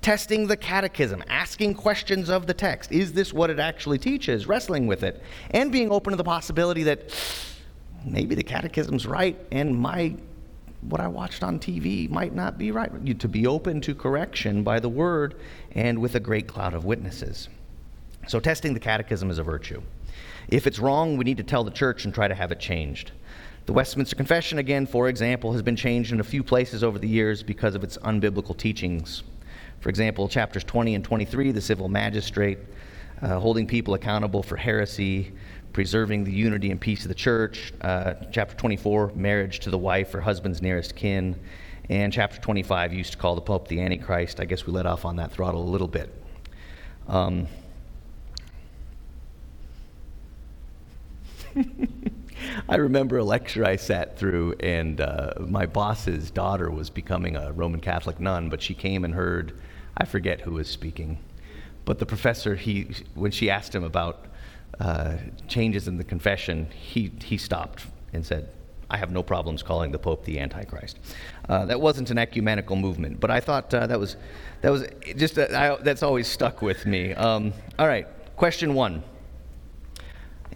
Testing 0.03 0.47
the 0.47 0.57
catechism, 0.57 1.23
asking 1.29 1.75
questions 1.75 2.31
of 2.31 2.47
the 2.47 2.55
text. 2.55 2.91
Is 2.91 3.13
this 3.13 3.33
what 3.33 3.51
it 3.51 3.61
actually 3.61 3.99
teaches? 3.99 4.47
Wrestling 4.47 4.87
with 4.87 5.03
it. 5.03 5.23
And 5.51 5.71
being 5.71 5.93
open 5.93 6.13
to 6.13 6.17
the 6.17 6.25
possibility 6.25 6.83
that 6.85 7.15
maybe 8.05 8.35
the 8.35 8.43
catechism's 8.43 9.07
right 9.07 9.39
and 9.53 9.79
my 9.79 10.17
what 10.83 11.01
I 11.01 11.09
watched 11.09 11.43
on 11.43 11.59
TV 11.59 12.09
might 12.09 12.35
not 12.35 12.57
be 12.57 12.71
right. 12.71 12.91
You, 13.05 13.13
to 13.13 13.29
be 13.29 13.47
open 13.47 13.83
to 13.83 13.95
correction 13.95 14.63
by 14.63 14.81
the 14.81 14.89
word 14.89 15.35
and 15.73 15.99
with 15.99 16.15
a 16.15 16.21
great 16.21 16.47
cloud 16.47 16.73
of 16.73 16.87
witnesses. 16.87 17.51
So, 18.27 18.41
testing 18.41 18.73
the 18.73 18.81
catechism 18.81 19.31
is 19.31 19.39
a 19.39 19.43
virtue. 19.43 19.83
If 20.49 20.67
it's 20.67 20.79
wrong, 20.79 21.19
we 21.19 21.25
need 21.25 21.37
to 21.37 21.43
tell 21.43 21.65
the 21.65 21.71
church 21.71 22.07
and 22.07 22.15
try 22.15 22.29
to 22.29 22.35
have 22.35 22.51
it 22.51 22.61
changed. 22.61 23.13
The 23.67 23.73
Westminster 23.73 24.17
Confession, 24.17 24.59
again, 24.59 24.87
for 24.87 25.09
example, 25.09 25.53
has 25.53 25.63
been 25.63 25.77
changed 25.77 26.13
in 26.13 26.21
a 26.21 26.25
few 26.25 26.43
places 26.43 26.83
over 26.83 26.99
the 26.99 27.07
years 27.07 27.43
because 27.43 27.75
of 27.75 27.85
its 27.85 27.99
unbiblical 27.99 28.57
teachings. 28.57 29.23
For 29.81 29.91
example, 29.91 30.29
chapters 30.29 30.65
20 30.65 30.95
and 30.95 31.05
23, 31.05 31.53
the 31.53 31.61
civil 31.61 31.89
magistrate, 31.89 32.59
uh, 33.23 33.39
holding 33.39 33.67
people 33.67 33.95
accountable 33.95 34.43
for 34.43 34.57
heresy, 34.57 35.33
preserving 35.73 36.25
the 36.25 36.33
unity 36.33 36.71
and 36.71 36.81
peace 36.81 37.03
of 37.03 37.09
the 37.09 37.15
church. 37.15 37.73
Uh, 37.81 38.15
chapter 38.33 38.57
24, 38.57 39.13
marriage 39.15 39.61
to 39.61 39.71
the 39.71 39.79
wife 39.79 40.15
or 40.15 40.21
husband's 40.21 40.61
nearest 40.63 40.97
kin. 40.97 41.39
And 41.89 42.13
chapter 42.13 42.41
25 42.41 42.93
used 42.93 43.13
to 43.13 43.19
call 43.19 43.35
the 43.35 43.41
Pope 43.41 43.69
the 43.69 43.81
Antichrist. 43.81 44.41
I 44.41 44.45
guess 44.45 44.67
we 44.67 44.73
let 44.73 44.87
off 44.87 45.05
on 45.05 45.17
that 45.17 45.33
throttle 45.33 45.63
a 45.63 45.71
little 45.71 45.89
bit. 45.89 46.13
Um, 47.09 47.47
I 52.69 52.77
remember 52.77 53.19
a 53.19 53.25
lecture 53.25 53.65
I 53.65 53.77
sat 53.77 54.19
through, 54.19 54.55
and 54.61 55.01
uh, 55.01 55.35
my 55.41 55.67
boss's 55.67 56.31
daughter 56.31 56.71
was 56.71 56.91
becoming 56.91 57.37
a 57.37 57.53
Roman 57.53 57.81
Catholic 57.81 58.21
nun, 58.21 58.49
but 58.49 58.63
she 58.63 58.75
came 58.75 59.05
and 59.05 59.15
heard, 59.15 59.59
I 59.97 60.05
forget 60.05 60.43
who 60.43 60.53
was 60.53 60.69
speaking, 60.69 61.19
but 61.85 61.99
the 61.99 62.07
professor, 62.07 62.55
he, 62.55 62.89
when 63.15 63.31
she 63.31 63.51
asked 63.51 63.75
him 63.75 63.85
about 63.85 64.27
uh, 64.79 65.17
changes 65.49 65.89
in 65.89 65.97
the 65.97 66.05
confession, 66.05 66.69
he, 66.71 67.11
he 67.23 67.37
stopped 67.37 67.87
and 68.13 68.25
said, 68.25 68.49
I 68.91 68.97
have 68.97 69.13
no 69.13 69.23
problems 69.23 69.63
calling 69.63 69.93
the 69.93 69.99
Pope 69.99 70.25
the 70.25 70.41
Antichrist. 70.41 70.99
Uh, 71.49 71.65
that 71.67 71.81
wasn't 71.81 72.11
an 72.11 72.19
ecumenical 72.19 72.75
movement, 72.77 73.21
but 73.21 73.31
I 73.31 73.39
thought 73.39 73.73
uh, 73.73 73.87
that 73.87 74.01
was 74.01 74.17
that 74.63 74.71
was 74.71 74.85
just 75.17 75.39
uh, 75.39 75.47
I, 75.55 75.83
that's 75.83 76.03
always 76.03 76.27
stuck 76.27 76.61
with 76.61 76.87
me. 76.87 77.15
Um, 77.15 77.53
all 77.79 77.87
right, 77.87 78.09
question 78.37 78.75
one. 78.75 79.05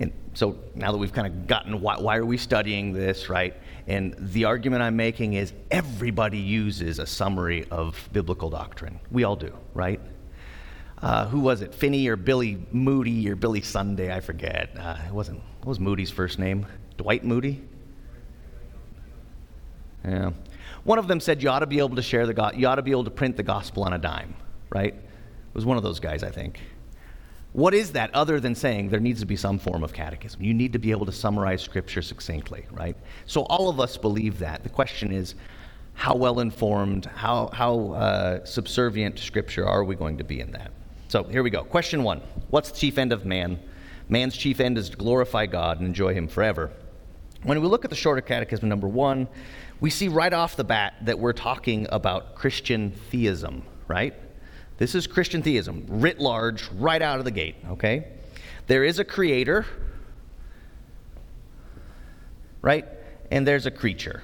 And 0.01 0.13
so 0.35 0.59
now 0.75 0.93
that 0.93 0.99
we've 0.99 1.13
kind 1.13 1.27
of 1.27 1.47
gotten 1.47 1.81
why, 1.81 1.99
why 1.99 2.17
are 2.17 2.27
we 2.27 2.37
studying 2.37 2.93
this, 2.93 3.29
right? 3.29 3.55
And 3.87 4.15
the 4.19 4.47
argument 4.47 4.83
I'm 4.83 4.97
making 4.97 5.35
is 5.35 5.53
everybody 5.71 6.39
uses 6.39 6.99
a 6.99 7.07
summary 7.07 7.67
of 7.71 8.09
biblical 8.13 8.51
doctrine. 8.51 8.99
We 9.11 9.25
all 9.25 9.37
do, 9.37 9.57
right? 9.75 10.01
uh, 11.05 11.27
who 11.27 11.39
was 11.39 11.61
it? 11.61 11.75
Finney 11.75 12.09
or 12.09 12.17
Billy 12.17 12.67
Moody 12.73 13.29
or 13.29 13.37
Billy 13.37 13.61
Sunday? 13.61 14.15
I 14.15 14.21
forget. 14.21 14.71
Uh, 14.79 14.97
it 15.07 15.13
wasn't. 15.13 15.43
What 15.59 15.69
was 15.69 15.79
Moody's 15.79 16.11
first 16.11 16.39
name? 16.39 16.67
Dwight 16.97 17.25
Moody. 17.25 17.63
Yeah. 20.03 20.31
One 20.85 20.99
of 20.99 21.07
them 21.07 21.21
said 21.21 21.43
you 21.43 21.51
ought 21.51 21.59
to 21.59 21.67
be 21.67 21.79
able 21.79 21.97
to 21.97 22.03
share 22.03 22.27
the 22.27 22.33
go- 22.33 22.53
you 22.55 22.67
ought 22.67 22.77
to 22.77 22.83
be 22.83 22.91
able 22.91 23.05
to 23.05 23.11
print 23.11 23.37
the 23.37 23.43
gospel 23.43 23.85
on 23.85 23.93
a 23.93 23.99
dime, 23.99 24.35
right? 24.71 24.95
It 24.95 25.55
was 25.55 25.67
one 25.67 25.77
of 25.77 25.83
those 25.83 26.01
guys, 26.01 26.23
I 26.23 26.31
think. 26.31 26.61
What 27.55 27.73
is 27.73 27.93
that 27.93 28.13
other 28.17 28.41
than 28.41 28.57
saying 28.57 28.89
there 28.89 28.99
needs 28.99 29.21
to 29.21 29.27
be 29.27 29.37
some 29.37 29.61
form 29.61 29.85
of 29.85 29.93
catechism? 29.93 30.43
You 30.43 30.53
need 30.53 30.73
to 30.73 30.81
be 30.81 30.91
able 30.91 31.07
to 31.07 31.13
summarize 31.13 31.63
scripture 31.63 32.03
succinctly, 32.03 32.67
right? 32.73 32.97
So 33.27 33.43
all 33.43 33.69
of 33.69 33.79
us 33.79 33.97
believe 33.97 34.41
that. 34.41 34.65
The 34.65 34.69
question 34.69 35.13
is, 35.13 35.37
how 35.93 36.17
well 36.17 36.41
informed, 36.41 37.07
how, 37.07 37.51
how 37.53 37.93
uh, 37.93 38.45
subservient 38.45 39.19
to 39.19 39.23
scripture 39.23 39.65
are 39.65 39.85
we 39.85 39.95
going 39.95 40.19
to 40.19 40.25
be 40.25 40.41
in 40.41 40.51
that? 40.51 40.73
So 41.07 41.23
here 41.23 41.45
we 41.45 41.51
go. 41.51 41.63
Question 41.63 42.03
one 42.03 42.23
What's 42.51 42.73
the 42.73 42.77
chief 42.77 42.99
end 42.99 43.13
of 43.13 43.25
man? 43.25 43.61
Man's 44.09 44.37
chief 44.37 44.59
end 44.59 44.77
is 44.77 44.91
to 44.91 44.97
glorify 44.97 45.47
God 45.47 45.79
and 45.79 45.87
enjoy 45.87 46.13
Him 46.13 46.27
forever. 46.27 46.73
When 47.45 47.63
we 47.63 47.69
look 47.69 47.85
at 47.85 47.91
the 47.91 47.97
Shorter 47.97 48.21
Catechism, 48.21 48.69
number 48.69 48.89
one, 48.89 49.29
we 49.79 49.91
see 49.91 50.09
right 50.09 50.33
off 50.33 50.57
the 50.57 50.65
bat 50.65 50.95
that 51.03 51.21
we're 51.21 51.33
talking 51.33 51.87
about 51.93 52.35
Christian 52.35 52.91
theism, 52.91 53.63
right? 53.87 54.13
This 54.79 54.95
is 54.95 55.07
Christian 55.07 55.43
theism, 55.43 55.85
writ 55.89 56.19
large, 56.19 56.69
right 56.73 57.01
out 57.01 57.19
of 57.19 57.25
the 57.25 57.31
gate, 57.31 57.57
okay? 57.69 58.09
There 58.67 58.85
is 58.85 58.99
a 58.99 59.05
creator, 59.05 59.67
right? 62.61 62.87
And 63.31 63.47
there's 63.47 63.67
a 63.67 63.71
creature. 63.71 64.23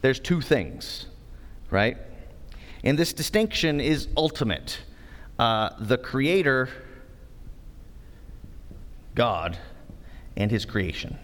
There's 0.00 0.20
two 0.20 0.40
things, 0.40 1.06
right? 1.70 1.98
And 2.82 2.98
this 2.98 3.12
distinction 3.12 3.80
is 3.80 4.08
ultimate 4.16 4.80
uh, 5.38 5.70
the 5.80 5.96
Creator, 5.96 6.68
God, 9.14 9.56
and 10.36 10.50
His 10.50 10.66
creation. 10.66 11.18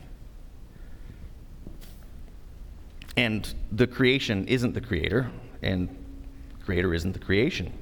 And 3.15 3.53
the 3.71 3.87
creation 3.87 4.49
isn't 4.49 4.73
the 4.73 4.81
Creator, 4.81 5.31
and 5.63 5.95
Creator 6.65 6.95
isn't 6.95 7.13
the 7.13 7.19
creation. 7.19 7.75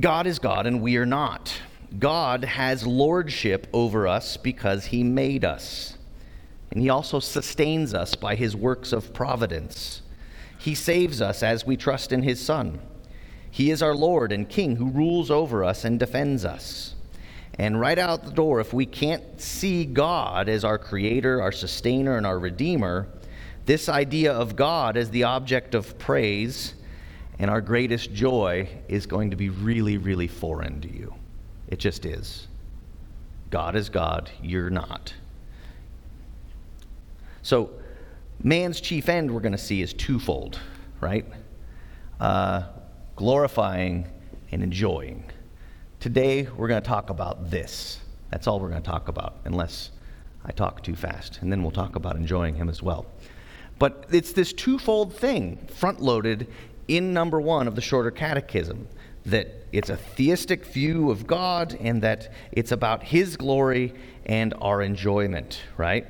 God 0.00 0.26
is 0.26 0.38
God 0.38 0.66
and 0.66 0.80
we 0.80 0.96
are 0.96 1.06
not. 1.06 1.52
God 1.98 2.44
has 2.44 2.86
lordship 2.86 3.66
over 3.72 4.06
us 4.06 4.36
because 4.36 4.86
he 4.86 5.02
made 5.02 5.44
us. 5.44 5.96
And 6.70 6.80
he 6.80 6.88
also 6.88 7.18
sustains 7.18 7.94
us 7.94 8.14
by 8.14 8.34
his 8.34 8.54
works 8.54 8.92
of 8.92 9.12
providence. 9.12 10.02
He 10.58 10.74
saves 10.74 11.20
us 11.20 11.42
as 11.42 11.66
we 11.66 11.76
trust 11.76 12.12
in 12.12 12.22
his 12.22 12.44
Son. 12.44 12.80
He 13.50 13.70
is 13.70 13.82
our 13.82 13.94
Lord 13.94 14.30
and 14.30 14.48
King 14.48 14.76
who 14.76 14.90
rules 14.90 15.30
over 15.30 15.64
us 15.64 15.84
and 15.84 15.98
defends 15.98 16.44
us. 16.44 16.94
And 17.54 17.80
right 17.80 17.98
out 17.98 18.24
the 18.24 18.30
door, 18.30 18.60
if 18.60 18.72
we 18.72 18.86
can't 18.86 19.40
see 19.40 19.84
God 19.84 20.48
as 20.48 20.62
our 20.62 20.78
creator, 20.78 21.42
our 21.42 21.50
sustainer, 21.50 22.16
and 22.16 22.26
our 22.26 22.38
redeemer, 22.38 23.08
this 23.66 23.88
idea 23.88 24.32
of 24.32 24.54
God 24.54 24.96
as 24.96 25.10
the 25.10 25.24
object 25.24 25.74
of 25.74 25.98
praise 25.98 26.74
and 27.38 27.50
our 27.50 27.60
greatest 27.60 28.12
joy 28.12 28.68
is 28.88 29.06
going 29.06 29.30
to 29.30 29.36
be 29.36 29.48
really, 29.48 29.96
really 29.96 30.26
foreign 30.26 30.80
to 30.80 30.92
you. 30.92 31.14
It 31.68 31.78
just 31.78 32.04
is. 32.04 32.48
God 33.50 33.76
is 33.76 33.88
God, 33.88 34.30
you're 34.42 34.70
not. 34.70 35.14
So, 37.42 37.70
man's 38.42 38.80
chief 38.80 39.08
end 39.08 39.30
we're 39.30 39.40
going 39.40 39.52
to 39.52 39.58
see 39.58 39.80
is 39.80 39.94
twofold, 39.94 40.58
right? 41.00 41.24
Uh, 42.20 42.64
glorifying 43.16 44.06
and 44.50 44.62
enjoying. 44.62 45.24
Today, 46.00 46.48
we're 46.56 46.68
going 46.68 46.82
to 46.82 46.88
talk 46.88 47.10
about 47.10 47.50
this. 47.50 48.00
That's 48.30 48.46
all 48.46 48.60
we're 48.60 48.68
going 48.68 48.82
to 48.82 48.90
talk 48.90 49.08
about, 49.08 49.36
unless 49.44 49.90
I 50.44 50.52
talk 50.52 50.82
too 50.82 50.94
fast. 50.94 51.38
And 51.40 51.50
then 51.50 51.62
we'll 51.62 51.70
talk 51.70 51.96
about 51.96 52.16
enjoying 52.16 52.54
Him 52.54 52.68
as 52.68 52.82
well. 52.82 53.06
But 53.78 54.06
it's 54.10 54.32
this 54.32 54.52
twofold 54.52 55.14
thing, 55.14 55.56
front 55.68 56.00
loaded 56.00 56.48
in 56.88 57.12
number 57.12 57.40
one 57.40 57.68
of 57.68 57.74
the 57.74 57.80
shorter 57.80 58.10
catechism 58.10 58.88
that 59.26 59.54
it's 59.72 59.90
a 59.90 59.96
theistic 59.96 60.64
view 60.64 61.10
of 61.10 61.26
God 61.26 61.76
and 61.80 62.02
that 62.02 62.32
it's 62.50 62.72
about 62.72 63.02
His 63.02 63.36
glory 63.36 63.94
and 64.24 64.54
our 64.60 64.80
enjoyment, 64.80 65.62
right? 65.76 66.06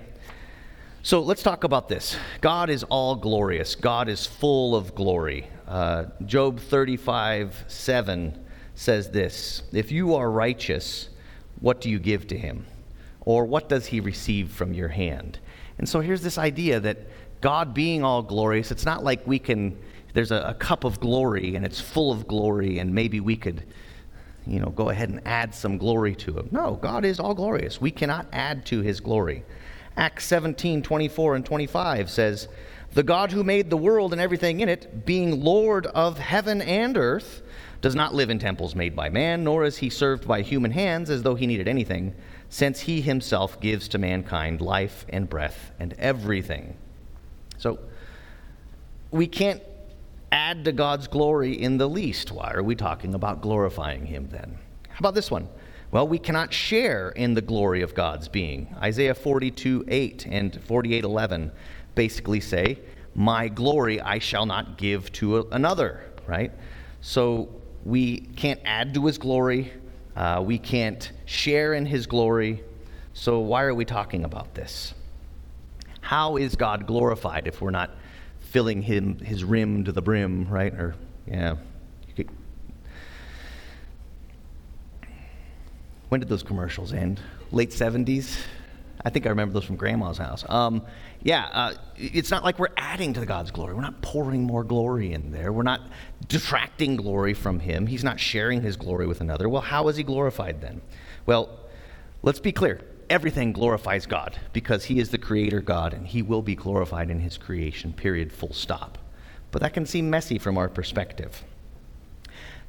So 1.03 1.21
let's 1.21 1.43
talk 1.43 1.65
about 1.65 1.89
this. 1.89 2.17
God 2.41 2.71
is 2.71 2.85
all 2.85 3.17
glorious, 3.17 3.75
God 3.75 4.09
is 4.09 4.27
full 4.27 4.77
of 4.77 4.95
glory. 4.95 5.49
Uh, 5.67 6.07
Job 6.25 6.61
35 6.61 7.65
7 7.67 8.45
says 8.75 9.11
this 9.11 9.63
If 9.73 9.91
you 9.91 10.15
are 10.15 10.31
righteous, 10.31 11.09
what 11.61 11.81
do 11.81 11.91
you 11.91 11.99
give 11.99 12.27
to 12.29 12.39
Him? 12.39 12.67
Or 13.21 13.45
what 13.45 13.69
does 13.69 13.87
He 13.87 14.01
receive 14.01 14.53
from 14.53 14.73
your 14.73 14.89
hand? 14.89 15.39
And 15.79 15.89
so 15.89 16.01
here's 16.01 16.23
this 16.23 16.39
idea 16.39 16.81
that 16.81 16.99
God 17.41 17.75
being 17.75 18.03
all 18.05 18.23
glorious, 18.23 18.71
it's 18.71 18.85
not 18.85 19.05
like 19.05 19.27
we 19.27 19.39
can 19.39 19.79
there's 20.15 20.33
a, 20.33 20.41
a 20.49 20.55
cup 20.55 20.85
of 20.85 20.99
glory 21.01 21.55
and 21.55 21.65
it's 21.65 21.81
full 21.81 22.11
of 22.11 22.27
glory, 22.27 22.79
and 22.79 22.95
maybe 22.95 23.21
we 23.21 23.37
could 23.37 23.65
you 24.49 24.61
know, 24.61 24.71
go 24.71 24.89
ahead 24.89 25.11
and 25.11 25.21
add 25.27 25.55
some 25.55 25.77
glory 25.77 26.15
to 26.17 26.33
him. 26.33 26.49
No, 26.51 26.77
God 26.77 27.05
is 27.05 27.21
all 27.21 27.35
glorious. 27.35 27.81
We 27.81 27.91
cannot 27.91 28.27
add 28.33 28.65
to 28.67 28.81
his 28.81 28.99
glory. 28.99 29.45
Acts 29.97 30.25
17, 30.25 30.83
24 30.83 31.37
and 31.37 31.45
25 31.45 32.11
says, 32.11 32.49
The 32.95 33.03
God 33.03 33.31
who 33.31 33.45
made 33.45 33.69
the 33.69 33.77
world 33.77 34.13
and 34.13 34.21
everything 34.21 34.61
in 34.61 34.69
it, 34.69 35.05
being 35.05 35.43
Lord 35.43 35.87
of 35.89 36.19
heaven 36.19 36.63
and 36.63 36.97
earth, 36.97 37.43
does 37.81 37.95
not 37.95 38.15
live 38.15 38.31
in 38.31 38.39
temples 38.39 38.75
made 38.75 38.97
by 38.97 39.09
man, 39.11 39.45
nor 39.45 39.65
is 39.65 39.77
he 39.77 39.91
served 39.91 40.27
by 40.27 40.41
human 40.41 40.71
hands 40.71 41.11
as 41.11 41.23
though 41.23 41.35
he 41.35 41.47
needed 41.47 41.69
anything, 41.69 42.15
since 42.49 42.81
he 42.81 43.01
himself 43.03 43.61
gives 43.61 43.87
to 43.89 43.99
mankind 43.99 44.61
life 44.61 45.05
and 45.11 45.29
breath 45.29 45.73
and 45.79 45.95
everything. 45.99 46.77
So, 47.59 47.79
we 49.11 49.27
can't 49.27 49.63
add 50.33 50.65
to 50.65 50.73
God's 50.73 51.09
glory 51.09 51.53
in 51.61 51.79
the 51.79 51.89
least. 51.89 52.33
Why 52.33 52.53
are 52.53 52.63
we 52.63 52.75
talking 52.75 53.15
about 53.15 53.41
glorifying 53.41 54.07
Him 54.07 54.29
then? 54.31 54.59
How 54.89 54.99
about 55.01 55.15
this 55.15 55.31
one? 55.31 55.49
Well, 55.91 56.07
we 56.07 56.19
cannot 56.19 56.53
share 56.53 57.11
in 57.11 57.33
the 57.33 57.41
glory 57.41 57.81
of 57.81 57.95
God's 57.95 58.29
being. 58.29 58.75
Isaiah 58.79 59.15
42 59.15 59.87
8 59.89 60.27
and 60.31 60.61
48 60.65 61.05
11 61.05 61.53
basically 61.95 62.41
say, 62.41 62.79
My 63.15 63.49
glory 63.49 64.01
I 64.01 64.19
shall 64.19 64.45
not 64.45 64.77
give 64.77 65.11
to 65.13 65.49
another, 65.51 66.05
right? 66.27 66.53
So 67.01 67.49
we 67.85 68.19
can't 68.19 68.61
add 68.65 68.93
to 68.95 69.07
His 69.07 69.17
glory, 69.17 69.73
uh, 70.15 70.43
we 70.45 70.59
can't 70.59 71.11
share 71.25 71.73
in 71.73 71.87
His 71.87 72.07
glory. 72.07 72.63
So 73.15 73.41
why 73.41 73.63
are 73.63 73.75
we 73.75 73.85
talking 73.85 74.25
about 74.25 74.55
this? 74.55 74.95
How 76.01 76.37
is 76.37 76.57
God 76.57 76.87
glorified 76.87 77.47
if 77.47 77.61
we're 77.61 77.71
not 77.71 77.91
filling 78.41 78.83
him, 78.83 79.19
his 79.19 79.45
rim 79.45 79.85
to 79.85 79.93
the 79.93 80.03
brim, 80.03 80.49
right? 80.49 80.73
Or, 80.73 80.95
yeah. 81.27 81.57
When 86.09 86.21
did 86.21 86.29
those 86.29 86.43
commercials 86.43 86.93
end? 86.93 87.21
Late 87.51 87.71
70s? 87.71 88.39
I 89.05 89.11
think 89.11 89.27
I 89.27 89.29
remember 89.29 89.55
those 89.55 89.65
from 89.65 89.77
Grandma's 89.77 90.19
house. 90.19 90.45
Um, 90.49 90.83
yeah, 91.23 91.49
uh, 91.53 91.75
it's 91.97 92.31
not 92.31 92.45
like 92.45 92.59
we're 92.59 92.69
adding 92.77 93.13
to 93.15 93.25
God's 93.27 93.51
glory. 93.51 93.75
We're 93.75 93.83
not 93.83 94.01
pouring 94.03 94.43
more 94.43 94.65
glory 94.65 95.13
in 95.13 95.31
there. 95.31 95.53
We're 95.53 95.63
not 95.63 95.83
detracting 96.27 96.97
glory 96.97 97.35
from 97.35 97.61
Him. 97.61 97.87
He's 97.87 98.03
not 98.03 98.19
sharing 98.19 98.63
His 98.63 98.77
glory 98.77 99.07
with 99.07 99.21
another. 99.21 99.49
Well, 99.49 99.63
how 99.63 99.89
is 99.89 99.97
He 99.97 100.03
glorified 100.03 100.61
then? 100.61 100.81
Well, 101.27 101.49
let's 102.23 102.41
be 102.41 102.53
clear 102.53 102.81
everything 103.11 103.53
glorifies 103.53 104.07
God 104.07 104.39
because 104.53 104.85
He 104.85 104.99
is 104.99 105.11
the 105.11 105.19
Creator 105.19 105.61
God 105.61 105.95
and 105.95 106.07
He 106.07 106.23
will 106.23 106.43
be 106.43 106.55
glorified 106.55 107.11
in 107.11 107.21
His 107.21 107.37
creation, 107.37 107.93
period, 107.93 108.33
full 108.33 108.53
stop. 108.53 108.99
But 109.51 109.63
that 109.63 109.73
can 109.73 109.87
seem 109.87 110.11
messy 110.11 110.39
from 110.39 110.59
our 110.59 110.69
perspective. 110.69 111.43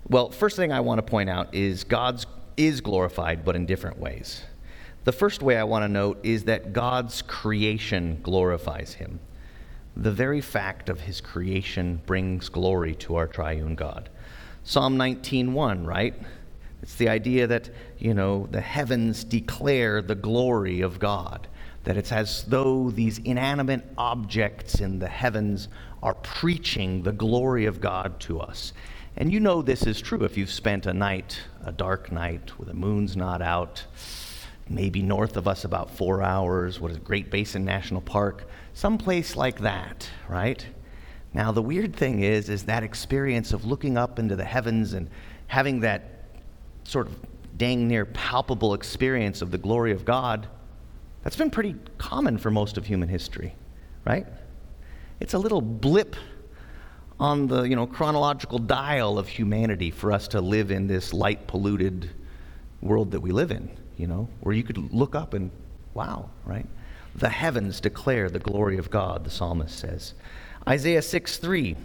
Well, 0.08 0.30
first 0.30 0.56
thing 0.56 0.72
I 0.72 0.80
want 0.80 1.00
to 1.00 1.04
point 1.04 1.30
out 1.30 1.54
is 1.54 1.84
God's 1.84 2.26
is 2.58 2.82
glorified, 2.82 3.46
but 3.46 3.56
in 3.56 3.66
different 3.66 3.98
ways. 4.00 4.44
The 5.06 5.12
first 5.14 5.42
way 5.42 5.58
I 5.58 5.64
want 5.64 5.84
to 5.84 5.88
note 5.88 6.20
is 6.24 6.44
that 6.44 6.74
God's 6.74 7.22
creation 7.22 8.20
glorifies 8.22 8.94
Him. 8.94 9.20
The 9.96 10.12
very 10.12 10.42
fact 10.42 10.90
of 10.90 11.02
His 11.02 11.22
creation 11.22 12.02
brings 12.06 12.50
glory 12.50 12.96
to 12.96 13.16
our 13.16 13.28
triune 13.28 13.76
God. 13.76 14.10
Psalm 14.64 14.98
19:1, 14.98 15.86
right? 15.86 16.14
It's 16.82 16.96
the 16.96 17.10
idea 17.10 17.48
that, 17.48 17.70
you 17.98 18.14
know, 18.14 18.48
the 18.52 18.62
heavens 18.62 19.24
declare 19.24 20.02
the 20.02 20.16
glory 20.16 20.82
of 20.82 21.00
God. 21.00 21.48
That 21.84 21.98
it's 21.98 22.12
as 22.12 22.44
though 22.44 22.92
these 22.92 23.20
inanimate 23.20 23.86
objects 23.98 24.80
in 24.80 25.00
the 25.00 25.08
heavens 25.08 25.70
are 26.02 26.14
preaching 26.16 27.04
the 27.04 27.12
glory 27.12 27.66
of 27.66 27.82
God 27.82 28.20
to 28.22 28.40
us. 28.40 28.74
And 29.18 29.32
you 29.34 29.40
know 29.40 29.62
this 29.62 29.84
is 29.84 30.00
true 30.00 30.24
if 30.24 30.38
you've 30.38 30.52
spent 30.52 30.86
a 30.86 30.94
night, 30.94 31.40
a 31.66 31.72
dark 31.72 32.12
night, 32.12 32.58
with 32.58 32.68
the 32.68 32.74
moon's 32.74 33.18
not 33.18 33.42
out, 33.42 33.84
maybe 34.70 35.02
north 35.02 35.36
of 35.36 35.48
us 35.48 35.66
about 35.66 35.90
four 35.90 36.22
hours, 36.22 36.80
what 36.80 36.92
is 36.92 36.98
Great 37.00 37.32
Basin 37.32 37.66
National 37.66 38.02
Park, 38.02 38.48
someplace 38.74 39.36
like 39.36 39.60
that, 39.60 40.10
right? 40.30 40.66
Now, 41.34 41.52
the 41.52 41.62
weird 41.62 41.96
thing 41.96 42.22
is, 42.22 42.50
is 42.50 42.64
that 42.64 42.84
experience 42.84 43.52
of 43.52 43.66
looking 43.66 43.98
up 43.98 44.20
into 44.20 44.36
the 44.36 44.46
heavens 44.46 44.94
and 44.94 45.10
having 45.48 45.82
that 45.82 46.19
sort 46.90 47.08
of 47.08 47.16
dang 47.58 47.88
near 47.88 48.04
palpable 48.04 48.74
experience 48.74 49.42
of 49.42 49.52
the 49.52 49.58
glory 49.58 49.92
of 49.92 50.06
God, 50.06 50.48
that's 51.24 51.36
been 51.36 51.52
pretty 51.52 51.76
common 51.98 52.38
for 52.38 52.50
most 52.50 52.78
of 52.78 52.86
human 52.86 53.10
history, 53.10 53.54
right? 54.06 54.26
It's 55.20 55.34
a 55.34 55.38
little 55.38 55.62
blip 55.62 56.16
on 57.20 57.48
the 57.48 57.64
you 57.64 57.76
know 57.76 57.86
chronological 57.86 58.58
dial 58.58 59.20
of 59.20 59.28
humanity 59.28 59.92
for 59.92 60.12
us 60.12 60.28
to 60.30 60.42
live 60.42 60.72
in 60.72 60.88
this 60.88 61.14
light 61.14 61.46
polluted 61.48 62.10
world 62.82 63.12
that 63.12 63.20
we 63.20 63.32
live 63.32 63.52
in, 63.52 63.70
you 63.98 64.08
know, 64.08 64.28
where 64.40 64.56
you 64.56 64.64
could 64.64 64.78
look 64.92 65.14
up 65.14 65.34
and 65.34 65.52
wow, 65.94 66.30
right? 66.46 66.66
The 67.16 67.30
heavens 67.30 67.82
declare 67.82 68.30
the 68.30 68.40
glory 68.40 68.78
of 68.78 68.90
God, 68.90 69.26
the 69.26 69.30
psalmist 69.30 69.78
says. 69.78 70.14
Isaiah 70.68 71.02
6 71.02 71.38
3. 71.38 71.76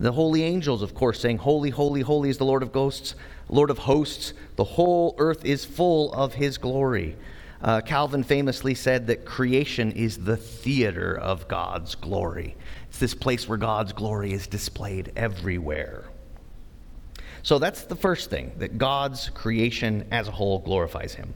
The 0.00 0.12
holy 0.12 0.44
angels, 0.44 0.82
of 0.82 0.94
course, 0.94 1.20
saying, 1.20 1.38
Holy, 1.38 1.70
holy, 1.70 2.02
holy 2.02 2.30
is 2.30 2.38
the 2.38 2.44
Lord 2.44 2.62
of 2.62 2.72
ghosts. 2.72 3.14
Lord 3.48 3.70
of 3.70 3.78
hosts, 3.78 4.32
the 4.56 4.64
whole 4.64 5.14
earth 5.18 5.44
is 5.44 5.64
full 5.64 6.12
of 6.12 6.34
his 6.34 6.58
glory. 6.58 7.16
Uh, 7.60 7.80
Calvin 7.80 8.22
famously 8.22 8.74
said 8.74 9.08
that 9.08 9.24
creation 9.24 9.90
is 9.92 10.18
the 10.18 10.36
theater 10.36 11.16
of 11.16 11.48
God's 11.48 11.96
glory. 11.96 12.56
It's 12.88 12.98
this 13.00 13.14
place 13.14 13.48
where 13.48 13.58
God's 13.58 13.92
glory 13.92 14.32
is 14.32 14.46
displayed 14.46 15.12
everywhere. 15.16 16.04
So 17.42 17.58
that's 17.58 17.82
the 17.82 17.96
first 17.96 18.30
thing, 18.30 18.52
that 18.58 18.78
God's 18.78 19.30
creation 19.30 20.06
as 20.12 20.28
a 20.28 20.32
whole 20.32 20.60
glorifies 20.60 21.14
him. 21.14 21.34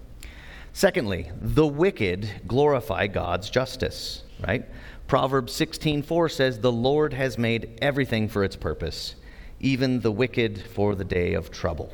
Secondly, 0.72 1.30
the 1.40 1.66
wicked 1.66 2.28
glorify 2.46 3.06
God's 3.06 3.50
justice, 3.50 4.22
right? 4.46 4.64
Proverbs 5.12 5.52
16:4 5.52 6.30
says, 6.30 6.60
"The 6.60 6.72
Lord 6.72 7.12
has 7.12 7.36
made 7.36 7.78
everything 7.82 8.28
for 8.28 8.44
its 8.44 8.56
purpose, 8.56 9.14
even 9.60 10.00
the 10.00 10.10
wicked 10.10 10.62
for 10.62 10.94
the 10.94 11.04
day 11.04 11.34
of 11.34 11.50
trouble." 11.50 11.92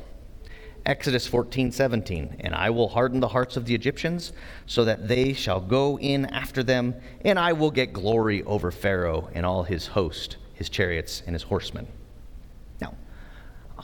Exodus 0.85 1.27
14, 1.27 1.73
17. 1.73 2.37
And 2.39 2.55
I 2.55 2.69
will 2.69 2.87
harden 2.87 3.19
the 3.19 3.27
hearts 3.27 3.57
of 3.57 3.65
the 3.65 3.75
Egyptians, 3.75 4.31
so 4.65 4.85
that 4.85 5.09
they 5.09 5.33
shall 5.33 5.59
go 5.59 5.99
in 5.99 6.27
after 6.27 6.63
them, 6.63 6.95
and 7.25 7.37
I 7.37 7.51
will 7.51 7.71
get 7.71 7.91
glory 7.91 8.41
over 8.43 8.71
Pharaoh 8.71 9.29
and 9.33 9.45
all 9.45 9.63
his 9.63 9.87
host, 9.87 10.37
his 10.53 10.69
chariots, 10.69 11.21
and 11.25 11.35
his 11.35 11.43
horsemen. 11.43 11.87
Now, 12.79 12.93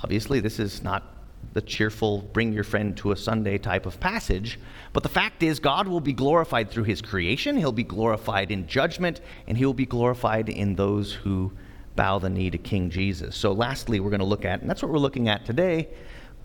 Obviously, 0.01 0.39
this 0.39 0.59
is 0.59 0.81
not 0.81 1.14
the 1.53 1.61
cheerful, 1.61 2.19
bring 2.33 2.51
your 2.53 2.63
friend 2.63 2.95
to 2.97 3.11
a 3.11 3.15
Sunday 3.15 3.57
type 3.57 3.85
of 3.85 3.99
passage. 3.99 4.59
But 4.93 5.03
the 5.03 5.09
fact 5.09 5.43
is, 5.43 5.59
God 5.59 5.87
will 5.87 6.01
be 6.01 6.13
glorified 6.13 6.69
through 6.69 6.83
his 6.83 7.01
creation, 7.01 7.57
he'll 7.57 7.71
be 7.71 7.83
glorified 7.83 8.51
in 8.51 8.67
judgment, 8.67 9.21
and 9.47 9.57
he 9.57 9.65
will 9.65 9.73
be 9.73 9.85
glorified 9.85 10.49
in 10.49 10.75
those 10.75 11.13
who 11.13 11.51
bow 11.95 12.19
the 12.19 12.29
knee 12.29 12.49
to 12.49 12.57
King 12.57 12.89
Jesus. 12.89 13.35
So, 13.35 13.53
lastly, 13.53 13.99
we're 13.99 14.09
going 14.09 14.19
to 14.19 14.25
look 14.25 14.45
at, 14.45 14.61
and 14.61 14.69
that's 14.69 14.81
what 14.81 14.91
we're 14.91 14.97
looking 14.97 15.29
at 15.29 15.45
today. 15.45 15.87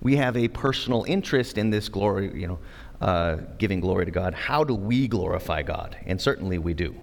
We 0.00 0.16
have 0.16 0.36
a 0.36 0.48
personal 0.48 1.04
interest 1.04 1.58
in 1.58 1.70
this 1.70 1.88
glory, 1.88 2.32
you 2.34 2.46
know, 2.46 2.58
uh, 3.00 3.36
giving 3.58 3.80
glory 3.80 4.04
to 4.04 4.10
God. 4.10 4.34
How 4.34 4.64
do 4.64 4.74
we 4.74 5.08
glorify 5.08 5.62
God? 5.62 5.96
And 6.06 6.20
certainly 6.20 6.58
we 6.58 6.74
do. 6.74 6.94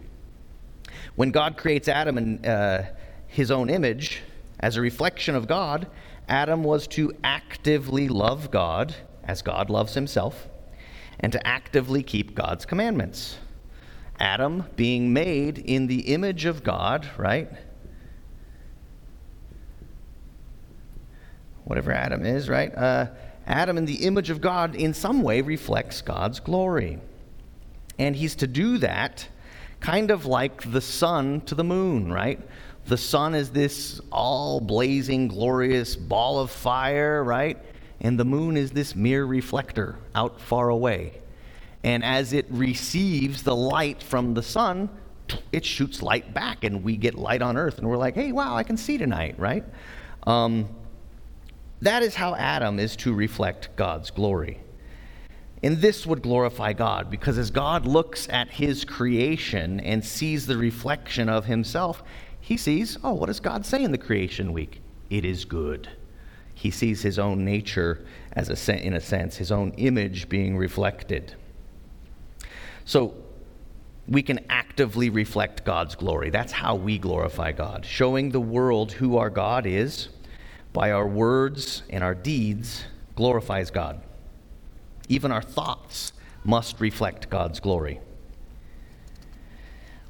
When 1.15 1.31
God 1.31 1.57
creates 1.57 1.88
Adam 1.88 2.17
in 2.17 2.45
uh, 2.45 2.88
his 3.27 3.51
own 3.51 3.69
image 3.69 4.21
as 4.60 4.77
a 4.77 4.81
reflection 4.81 5.36
of 5.36 5.47
God, 5.47 5.88
Adam 6.28 6.63
was 6.63 6.88
to 6.88 7.13
actively 7.24 8.08
love 8.08 8.52
God 8.52 8.96
as 9.24 9.42
God 9.42 9.70
loves 9.70 9.94
himself 9.94 10.48
and 11.20 11.32
to 11.32 11.48
actively 11.48 12.04
keep 12.04 12.36
God's 12.36 12.66
commandments. 12.66 13.38
Adam, 14.20 14.66
being 14.76 15.13
made 15.13 15.58
in 15.58 15.88
the 15.88 16.13
image 16.13 16.46
of 16.46 16.63
God, 16.63 17.08
right? 17.18 17.50
Whatever 21.66 21.92
Adam 21.92 22.26
is, 22.26 22.50
right? 22.50 22.74
Uh, 22.76 23.08
Adam, 23.46 23.78
in 23.78 23.86
the 23.86 24.06
image 24.06 24.30
of 24.30 24.42
God, 24.42 24.76
in 24.76 24.94
some 24.94 25.22
way 25.22 25.42
reflects 25.42 26.02
God's 26.02 26.40
glory. 26.40 27.00
And 28.00 28.16
he's 28.16 28.36
to 28.36 28.48
do 28.48 28.78
that 28.80 29.28
kind 29.80 30.12
of 30.12 30.26
like 30.26 30.72
the 30.72 30.82
sun 30.82 31.42
to 31.42 31.56
the 31.56 31.63
moon, 31.63 32.12
right? 32.12 32.40
The 32.88 32.97
sun 32.97 33.36
is 33.36 33.50
this 33.50 34.00
all 34.12 34.62
blazing, 34.62 35.28
glorious 35.28 35.95
ball 35.95 36.39
of 36.39 36.50
fire, 36.50 37.21
right? 37.21 37.58
And 38.00 38.17
the 38.17 38.26
moon 38.26 38.56
is 38.56 38.71
this 38.71 38.95
mere 38.95 39.26
reflector 39.26 39.97
out 40.15 40.39
far 40.39 40.69
away. 40.69 41.19
And 41.84 42.04
as 42.04 42.32
it 42.32 42.45
receives 42.50 43.43
the 43.43 43.56
light 43.56 44.02
from 44.02 44.34
the 44.34 44.43
sun, 44.43 44.89
it 45.52 45.65
shoots 45.65 46.02
light 46.02 46.34
back, 46.34 46.63
and 46.63 46.82
we 46.82 46.95
get 46.95 47.15
light 47.15 47.41
on 47.41 47.58
earth. 47.58 47.78
And 47.78 47.89
we're 47.89 47.97
like, 47.97 48.15
hey, 48.15 48.32
wow, 48.32 48.56
I 48.56 48.63
can 48.63 48.78
see 48.78 48.97
tonight, 48.97 49.36
right? 49.38 49.65
Um, 50.26 50.69
that 51.82 52.04
is 52.04 52.15
how 52.15 52.36
Adam 52.36 52.80
is 52.80 52.95
to 52.97 53.13
reflect 53.13 53.76
God's 53.76 54.12
glory. 54.12 54.60
And 55.62 55.78
this 55.78 56.06
would 56.06 56.21
glorify 56.21 56.73
God 56.73 57.10
because 57.10 57.38
as 57.38 57.52
God 57.52 57.86
looks 57.86 58.30
at 58.30 58.50
his 58.50 58.86
creation 58.86 59.80
and 59.80 60.06
sees 60.06 60.45
the 60.45 60.58
reflection 60.58 61.30
of 61.30 61.45
himself, 61.45 62.04
he 62.47 62.55
sees, 62.55 62.97
oh, 63.03 63.12
what 63.12 63.25
does 63.25 63.41
God 63.41 63.65
say 63.65 63.83
in 63.83 63.91
the 63.91 63.97
creation 63.97 64.53
week? 64.53 64.79
It 65.10 65.25
is 65.25 65.43
good. 65.43 65.89
He 66.55 66.71
sees 66.71 67.01
his 67.01 67.19
own 67.19 67.43
nature 67.43 68.05
as 68.31 68.47
a 68.49 68.86
in 68.86 68.93
a 68.93 69.01
sense, 69.01 69.36
his 69.36 69.51
own 69.51 69.71
image 69.71 70.29
being 70.29 70.55
reflected. 70.55 71.36
So 72.86 73.15
we 74.07 74.21
can 74.23 74.45
actively 74.49 75.10
reflect 75.10 75.65
God's 75.65 75.95
glory. 75.95 76.29
That's 76.29 76.53
how 76.53 76.75
we 76.75 76.97
glorify 76.97 77.51
God, 77.51 77.86
showing 77.86 78.29
the 78.29 78.39
world 78.39 78.93
who 78.93 79.17
our 79.17 79.29
God 79.29 79.65
is 79.65 80.07
by 80.71 80.91
our 80.91 81.05
words 81.05 81.83
and 81.89 82.01
our 82.01 82.15
deeds 82.15 82.86
glorifies 83.17 83.71
God. 83.71 84.01
Even 85.10 85.33
our 85.33 85.41
thoughts 85.41 86.13
must 86.45 86.79
reflect 86.79 87.29
God's 87.29 87.60
glory. 87.60 87.99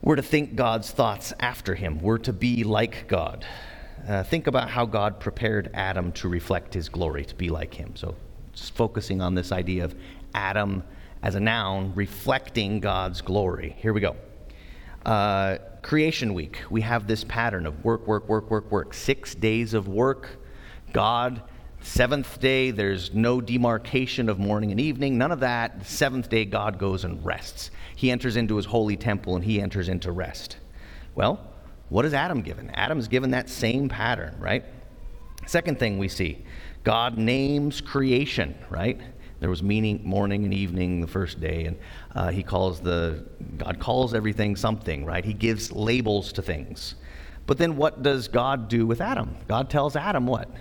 We're 0.01 0.15
to 0.15 0.21
think 0.21 0.55
God's 0.55 0.91
thoughts 0.91 1.33
after 1.39 1.73
him. 1.73 1.99
We're 1.99 2.19
to 2.19 2.33
be 2.33 2.63
like 2.63 3.07
God. 3.07 3.45
Uh, 4.07 4.23
think 4.23 4.47
about 4.47 4.69
how 4.69 4.85
God 4.85 5.19
prepared 5.19 5.69
Adam 5.73 6.11
to 6.13 6.29
reflect 6.29 6.73
his 6.73 6.87
glory, 6.87 7.25
to 7.25 7.35
be 7.35 7.49
like 7.49 7.73
him. 7.73 7.95
So, 7.95 8.15
just 8.53 8.75
focusing 8.75 9.21
on 9.21 9.35
this 9.35 9.51
idea 9.51 9.83
of 9.83 9.95
Adam 10.33 10.83
as 11.23 11.35
a 11.35 11.39
noun 11.39 11.93
reflecting 11.95 12.79
God's 12.79 13.21
glory. 13.21 13.75
Here 13.79 13.91
we 13.91 14.01
go. 14.01 14.15
Uh, 15.05 15.57
creation 15.81 16.33
week, 16.33 16.61
we 16.69 16.81
have 16.81 17.07
this 17.07 17.23
pattern 17.23 17.65
of 17.65 17.83
work, 17.83 18.05
work, 18.07 18.29
work, 18.29 18.51
work, 18.51 18.71
work. 18.71 18.93
Six 18.93 19.33
days 19.35 19.73
of 19.73 19.87
work. 19.87 20.37
God, 20.93 21.41
seventh 21.87 22.39
day, 22.39 22.71
there's 22.71 23.13
no 23.13 23.41
demarcation 23.41 24.29
of 24.29 24.39
morning 24.39 24.71
and 24.71 24.79
evening, 24.79 25.17
none 25.17 25.31
of 25.31 25.39
that. 25.39 25.85
Seventh 25.85 26.29
day, 26.29 26.45
God 26.45 26.77
goes 26.77 27.03
and 27.03 27.23
rests 27.25 27.71
he 27.97 28.11
enters 28.11 28.37
into 28.37 28.55
his 28.55 28.65
holy 28.67 28.95
temple 28.95 29.35
and 29.35 29.43
he 29.43 29.59
enters 29.59 29.89
into 29.89 30.11
rest. 30.11 30.57
Well, 31.15 31.39
what 31.89 32.05
is 32.05 32.13
Adam 32.13 32.41
given? 32.43 32.69
Adam's 32.69 33.07
given 33.07 33.31
that 33.31 33.49
same 33.49 33.89
pattern, 33.89 34.35
right? 34.39 34.63
Second 35.47 35.79
thing 35.79 35.97
we 35.97 36.07
see 36.07 36.45
God 36.83 37.17
names 37.17 37.81
creation, 37.81 38.55
right? 38.69 39.01
There 39.39 39.49
was 39.49 39.63
meaning 39.63 40.01
morning 40.03 40.43
and 40.43 40.53
evening 40.53 41.01
the 41.01 41.07
first 41.07 41.39
day, 41.39 41.65
and 41.65 41.77
uh, 42.13 42.29
he 42.29 42.43
calls 42.43 42.81
the 42.81 43.25
God 43.57 43.79
calls 43.79 44.13
everything 44.13 44.55
something, 44.55 45.03
right? 45.03 45.25
He 45.25 45.33
gives 45.33 45.71
labels 45.71 46.31
to 46.33 46.43
things. 46.43 46.93
But 47.47 47.57
then 47.57 47.77
what 47.77 48.03
does 48.03 48.27
God 48.27 48.67
do 48.67 48.85
with 48.85 49.01
Adam? 49.01 49.35
God 49.47 49.71
tells 49.71 49.95
Adam 49.95 50.27
what? 50.27 50.51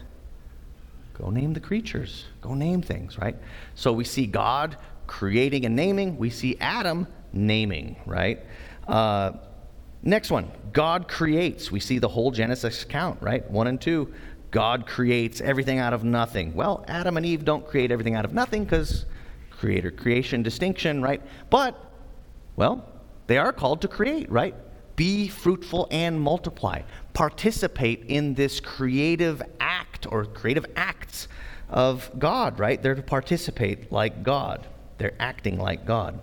Go 1.18 1.30
name 1.30 1.54
the 1.54 1.60
creatures. 1.60 2.26
Go 2.42 2.54
name 2.54 2.82
things, 2.82 3.18
right? 3.18 3.36
So 3.74 3.92
we 3.92 4.04
see 4.04 4.26
God 4.26 4.76
creating 5.06 5.64
and 5.64 5.74
naming. 5.74 6.18
We 6.18 6.28
see 6.28 6.58
Adam 6.60 7.06
naming, 7.32 7.96
right? 8.04 8.44
Uh, 8.86 9.32
next 10.02 10.30
one 10.30 10.50
God 10.72 11.08
creates. 11.08 11.72
We 11.72 11.80
see 11.80 11.98
the 11.98 12.08
whole 12.08 12.30
Genesis 12.30 12.82
account, 12.82 13.22
right? 13.22 13.48
One 13.50 13.66
and 13.66 13.80
two. 13.80 14.12
God 14.50 14.86
creates 14.86 15.40
everything 15.40 15.78
out 15.78 15.92
of 15.92 16.04
nothing. 16.04 16.54
Well, 16.54 16.84
Adam 16.86 17.16
and 17.16 17.24
Eve 17.24 17.44
don't 17.44 17.66
create 17.66 17.90
everything 17.90 18.14
out 18.14 18.24
of 18.24 18.32
nothing 18.32 18.64
because 18.64 19.06
creator 19.50 19.90
creation 19.90 20.42
distinction, 20.42 21.02
right? 21.02 21.22
But, 21.50 21.82
well, 22.56 22.86
they 23.26 23.38
are 23.38 23.52
called 23.52 23.80
to 23.82 23.88
create, 23.88 24.30
right? 24.30 24.54
Be 24.96 25.28
fruitful 25.28 25.88
and 25.90 26.20
multiply. 26.20 26.82
Participate 27.12 28.04
in 28.08 28.34
this 28.34 28.60
creative 28.60 29.42
act 29.60 30.06
or 30.10 30.24
creative 30.24 30.66
acts 30.74 31.28
of 31.68 32.10
God, 32.18 32.58
right? 32.58 32.82
They're 32.82 32.94
to 32.94 33.02
participate 33.02 33.92
like 33.92 34.22
God, 34.22 34.66
they're 34.98 35.14
acting 35.20 35.58
like 35.58 35.86
God. 35.86 36.20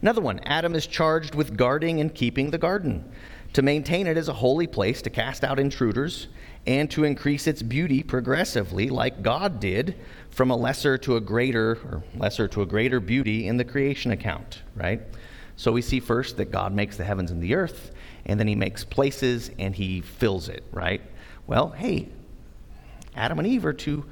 Another 0.00 0.20
one 0.20 0.40
Adam 0.40 0.74
is 0.74 0.86
charged 0.86 1.34
with 1.34 1.56
guarding 1.56 2.00
and 2.00 2.14
keeping 2.14 2.50
the 2.50 2.58
garden, 2.58 3.10
to 3.52 3.62
maintain 3.62 4.06
it 4.06 4.16
as 4.16 4.28
a 4.28 4.32
holy 4.32 4.66
place, 4.66 5.02
to 5.02 5.10
cast 5.10 5.44
out 5.44 5.58
intruders, 5.58 6.28
and 6.66 6.90
to 6.90 7.04
increase 7.04 7.46
its 7.46 7.62
beauty 7.62 8.02
progressively, 8.02 8.88
like 8.88 9.22
God 9.22 9.60
did, 9.60 9.96
from 10.30 10.50
a 10.50 10.56
lesser 10.56 10.96
to 10.98 11.16
a 11.16 11.20
greater, 11.20 11.72
or 11.84 12.02
lesser 12.16 12.48
to 12.48 12.62
a 12.62 12.66
greater 12.66 13.00
beauty 13.00 13.46
in 13.46 13.56
the 13.56 13.64
creation 13.64 14.10
account, 14.10 14.62
right? 14.74 15.02
So 15.56 15.72
we 15.72 15.82
see 15.82 16.00
first 16.00 16.36
that 16.38 16.50
God 16.50 16.72
makes 16.72 16.96
the 16.96 17.04
heavens 17.04 17.30
and 17.30 17.42
the 17.42 17.54
earth, 17.54 17.92
and 18.26 18.38
then 18.38 18.46
he 18.46 18.54
makes 18.54 18.84
places 18.84 19.50
and 19.58 19.74
he 19.74 20.00
fills 20.00 20.48
it, 20.48 20.64
right? 20.72 21.02
Well, 21.46 21.70
hey, 21.70 22.08
Adam 23.14 23.38
and 23.38 23.46
Eve 23.48 23.66
are 23.66 23.72
to 23.74 24.04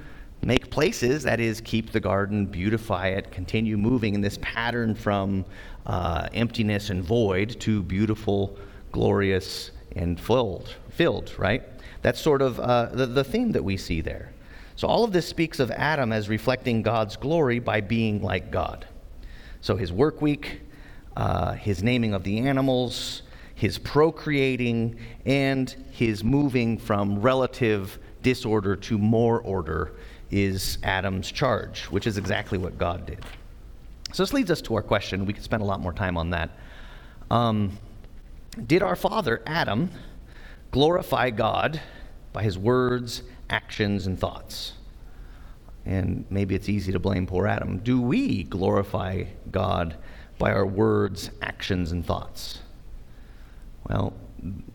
make 0.42 0.70
places, 0.70 1.24
that 1.24 1.40
is, 1.40 1.60
keep 1.60 1.92
the 1.92 2.00
garden, 2.00 2.46
beautify 2.46 3.08
it, 3.08 3.30
continue 3.30 3.76
moving 3.76 4.14
in 4.14 4.20
this 4.20 4.38
pattern 4.40 4.94
from 4.94 5.44
uh, 5.86 6.28
emptiness 6.32 6.90
and 6.90 7.02
void 7.02 7.60
to 7.60 7.82
beautiful, 7.82 8.56
glorious, 8.92 9.70
and 9.96 10.18
filled, 10.20 10.74
filled, 10.90 11.32
right? 11.38 11.62
That's 12.02 12.20
sort 12.20 12.42
of 12.42 12.58
uh, 12.58 12.86
the, 12.86 13.06
the 13.06 13.24
theme 13.24 13.52
that 13.52 13.64
we 13.64 13.76
see 13.76 14.00
there. 14.00 14.32
So 14.76 14.88
all 14.88 15.04
of 15.04 15.12
this 15.12 15.28
speaks 15.28 15.60
of 15.60 15.70
Adam 15.72 16.10
as 16.12 16.28
reflecting 16.28 16.80
God's 16.80 17.16
glory 17.16 17.58
by 17.58 17.82
being 17.82 18.22
like 18.22 18.50
God. 18.50 18.86
So 19.60 19.76
his 19.76 19.92
work 19.92 20.22
week, 20.22 20.62
uh, 21.20 21.52
his 21.52 21.82
naming 21.82 22.14
of 22.14 22.24
the 22.24 22.38
animals, 22.38 23.20
his 23.54 23.76
procreating, 23.76 24.96
and 25.26 25.68
his 25.90 26.24
moving 26.24 26.78
from 26.78 27.20
relative 27.20 27.98
disorder 28.22 28.74
to 28.74 28.96
more 28.96 29.42
order 29.42 29.92
is 30.30 30.78
Adam's 30.82 31.30
charge, 31.30 31.82
which 31.90 32.06
is 32.06 32.16
exactly 32.16 32.56
what 32.56 32.78
God 32.78 33.04
did. 33.04 33.22
So 34.14 34.22
this 34.22 34.32
leads 34.32 34.50
us 34.50 34.62
to 34.62 34.74
our 34.76 34.82
question. 34.82 35.26
We 35.26 35.34
could 35.34 35.44
spend 35.44 35.60
a 35.60 35.66
lot 35.66 35.80
more 35.80 35.92
time 35.92 36.16
on 36.16 36.30
that. 36.30 36.56
Um, 37.30 37.78
did 38.66 38.82
our 38.82 38.96
father, 38.96 39.42
Adam, 39.44 39.90
glorify 40.70 41.28
God 41.28 41.82
by 42.32 42.44
his 42.44 42.56
words, 42.56 43.24
actions, 43.50 44.06
and 44.06 44.18
thoughts? 44.18 44.72
And 45.84 46.24
maybe 46.30 46.54
it's 46.54 46.70
easy 46.70 46.92
to 46.92 46.98
blame 46.98 47.26
poor 47.26 47.46
Adam. 47.46 47.76
Do 47.76 48.00
we 48.00 48.44
glorify 48.44 49.24
God 49.50 49.98
by 50.40 50.50
our 50.52 50.66
words, 50.66 51.30
actions, 51.42 51.92
and 51.92 52.04
thoughts? 52.04 52.58
Well, 53.88 54.14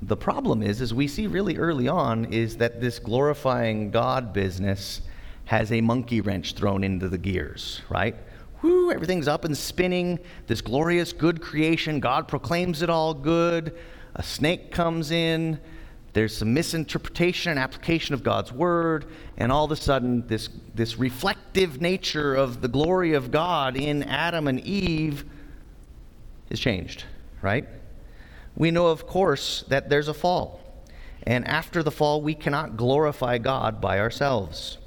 the 0.01 0.15
problem 0.15 0.61
is, 0.61 0.79
as 0.79 0.93
we 0.93 1.07
see 1.07 1.25
really 1.25 1.57
early 1.57 1.87
on, 1.87 2.25
is 2.31 2.57
that 2.57 2.79
this 2.79 2.99
glorifying 2.99 3.89
God 3.89 4.31
business 4.31 5.01
has 5.45 5.71
a 5.71 5.81
monkey 5.81 6.21
wrench 6.21 6.53
thrown 6.53 6.83
into 6.83 7.09
the 7.09 7.17
gears, 7.17 7.81
right? 7.89 8.15
Whoo, 8.61 8.91
everything's 8.91 9.27
up 9.27 9.43
and 9.43 9.57
spinning. 9.57 10.19
This 10.45 10.61
glorious, 10.61 11.11
good 11.11 11.41
creation, 11.41 11.99
God 11.99 12.27
proclaims 12.27 12.83
it 12.83 12.89
all 12.89 13.15
good. 13.15 13.75
A 14.15 14.23
snake 14.23 14.71
comes 14.71 15.09
in, 15.09 15.59
there's 16.13 16.37
some 16.37 16.53
misinterpretation 16.53 17.49
and 17.49 17.59
application 17.59 18.13
of 18.13 18.23
God's 18.23 18.51
word, 18.51 19.07
and 19.35 19.51
all 19.51 19.65
of 19.65 19.71
a 19.71 19.75
sudden, 19.75 20.27
this, 20.27 20.47
this 20.75 20.97
reflective 20.97 21.81
nature 21.81 22.35
of 22.35 22.61
the 22.61 22.67
glory 22.67 23.13
of 23.13 23.31
God 23.31 23.75
in 23.75 24.03
Adam 24.03 24.47
and 24.47 24.59
Eve 24.59 25.25
is 26.49 26.59
changed, 26.59 27.05
right? 27.41 27.67
We 28.55 28.71
know, 28.71 28.87
of 28.87 29.05
course, 29.07 29.63
that 29.67 29.89
there's 29.89 30.07
a 30.07 30.13
fall. 30.13 30.61
And 31.23 31.47
after 31.47 31.81
the 31.81 31.91
fall, 31.91 32.21
we 32.21 32.35
cannot 32.35 32.77
glorify 32.77 33.37
God 33.37 33.81
by 33.81 33.99
ourselves. 33.99 34.77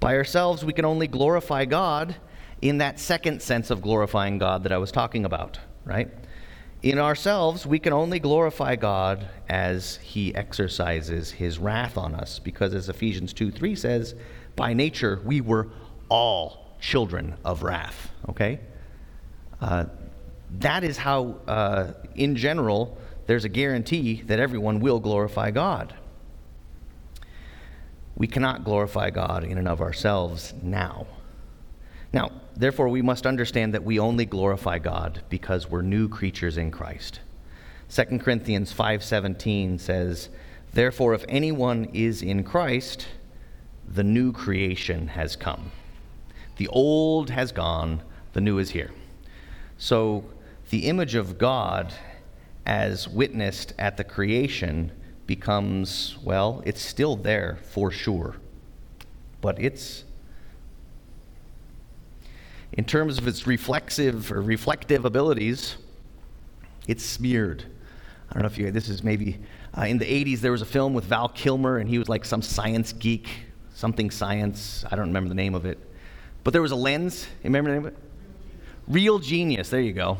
By 0.00 0.16
ourselves, 0.16 0.64
we 0.64 0.72
can 0.72 0.84
only 0.84 1.06
glorify 1.06 1.64
God 1.64 2.16
in 2.60 2.78
that 2.78 2.98
second 2.98 3.40
sense 3.40 3.70
of 3.70 3.80
glorifying 3.80 4.38
God 4.38 4.64
that 4.64 4.72
I 4.72 4.78
was 4.78 4.90
talking 4.90 5.24
about, 5.24 5.58
right? 5.84 6.08
In 6.82 6.98
ourselves, 6.98 7.66
we 7.66 7.78
can 7.78 7.92
only 7.92 8.18
glorify 8.18 8.76
God 8.76 9.28
as 9.48 9.96
He 9.96 10.34
exercises 10.34 11.30
His 11.30 11.58
wrath 11.58 11.96
on 11.96 12.14
us, 12.14 12.38
because 12.38 12.74
as 12.74 12.88
Ephesians 12.88 13.32
2 13.32 13.50
3 13.50 13.74
says, 13.74 14.14
by 14.54 14.74
nature, 14.74 15.20
we 15.24 15.40
were 15.40 15.68
all 16.08 16.76
children 16.80 17.36
of 17.44 17.62
wrath, 17.62 18.10
okay? 18.28 18.60
Uh, 19.60 19.86
that 20.50 20.84
is 20.84 20.96
how, 20.96 21.36
uh, 21.46 21.92
in 22.14 22.36
general, 22.36 22.98
there's 23.26 23.44
a 23.44 23.48
guarantee 23.48 24.22
that 24.22 24.40
everyone 24.40 24.80
will 24.80 25.00
glorify 25.00 25.50
God. 25.50 25.94
We 28.16 28.26
cannot 28.26 28.64
glorify 28.64 29.10
God 29.10 29.44
in 29.44 29.58
and 29.58 29.68
of 29.68 29.80
ourselves 29.80 30.54
now. 30.62 31.06
Now, 32.12 32.32
therefore, 32.56 32.88
we 32.88 33.02
must 33.02 33.26
understand 33.26 33.74
that 33.74 33.84
we 33.84 33.98
only 33.98 34.24
glorify 34.24 34.78
God 34.78 35.22
because 35.28 35.70
we're 35.70 35.82
new 35.82 36.08
creatures 36.08 36.56
in 36.56 36.70
Christ. 36.70 37.20
2 37.88 38.20
Corinthians 38.20 38.72
5:17 38.72 39.78
says, 39.78 40.28
"Therefore 40.72 41.14
if 41.14 41.24
anyone 41.28 41.86
is 41.92 42.22
in 42.22 42.44
Christ, 42.44 43.06
the 43.86 44.04
new 44.04 44.32
creation 44.32 45.08
has 45.08 45.36
come. 45.36 45.70
The 46.56 46.68
old 46.68 47.30
has 47.30 47.52
gone, 47.52 48.02
the 48.32 48.40
new 48.40 48.58
is 48.58 48.70
here." 48.70 48.90
So, 49.78 50.24
the 50.70 50.86
image 50.86 51.14
of 51.14 51.38
God 51.38 51.92
as 52.66 53.08
witnessed 53.08 53.72
at 53.78 53.96
the 53.96 54.04
creation 54.04 54.92
becomes, 55.26 56.16
well, 56.22 56.62
it's 56.66 56.82
still 56.82 57.16
there 57.16 57.58
for 57.62 57.90
sure. 57.90 58.36
But 59.40 59.60
it's, 59.60 60.04
in 62.72 62.84
terms 62.84 63.18
of 63.18 63.26
its 63.26 63.46
reflexive 63.46 64.30
or 64.30 64.42
reflective 64.42 65.04
abilities, 65.04 65.76
it's 66.86 67.04
smeared. 67.04 67.64
I 68.30 68.34
don't 68.34 68.42
know 68.42 68.48
if 68.48 68.58
you, 68.58 68.70
this 68.70 68.88
is 68.88 69.02
maybe 69.02 69.38
uh, 69.76 69.82
in 69.82 69.98
the 69.98 70.04
80s, 70.04 70.40
there 70.40 70.52
was 70.52 70.62
a 70.62 70.66
film 70.66 70.92
with 70.92 71.04
Val 71.04 71.28
Kilmer, 71.28 71.78
and 71.78 71.88
he 71.88 71.98
was 71.98 72.08
like 72.08 72.24
some 72.24 72.42
science 72.42 72.92
geek, 72.92 73.28
something 73.74 74.10
science. 74.10 74.84
I 74.90 74.96
don't 74.96 75.06
remember 75.06 75.28
the 75.28 75.34
name 75.34 75.54
of 75.54 75.64
it. 75.64 75.78
But 76.42 76.52
there 76.52 76.62
was 76.62 76.72
a 76.72 76.76
lens. 76.76 77.26
Remember 77.44 77.70
the 77.70 77.76
name 77.76 77.86
of 77.86 77.92
it? 77.92 77.98
Real 78.88 79.18
Genius. 79.18 79.68
There 79.68 79.80
you 79.80 79.92
go. 79.92 80.18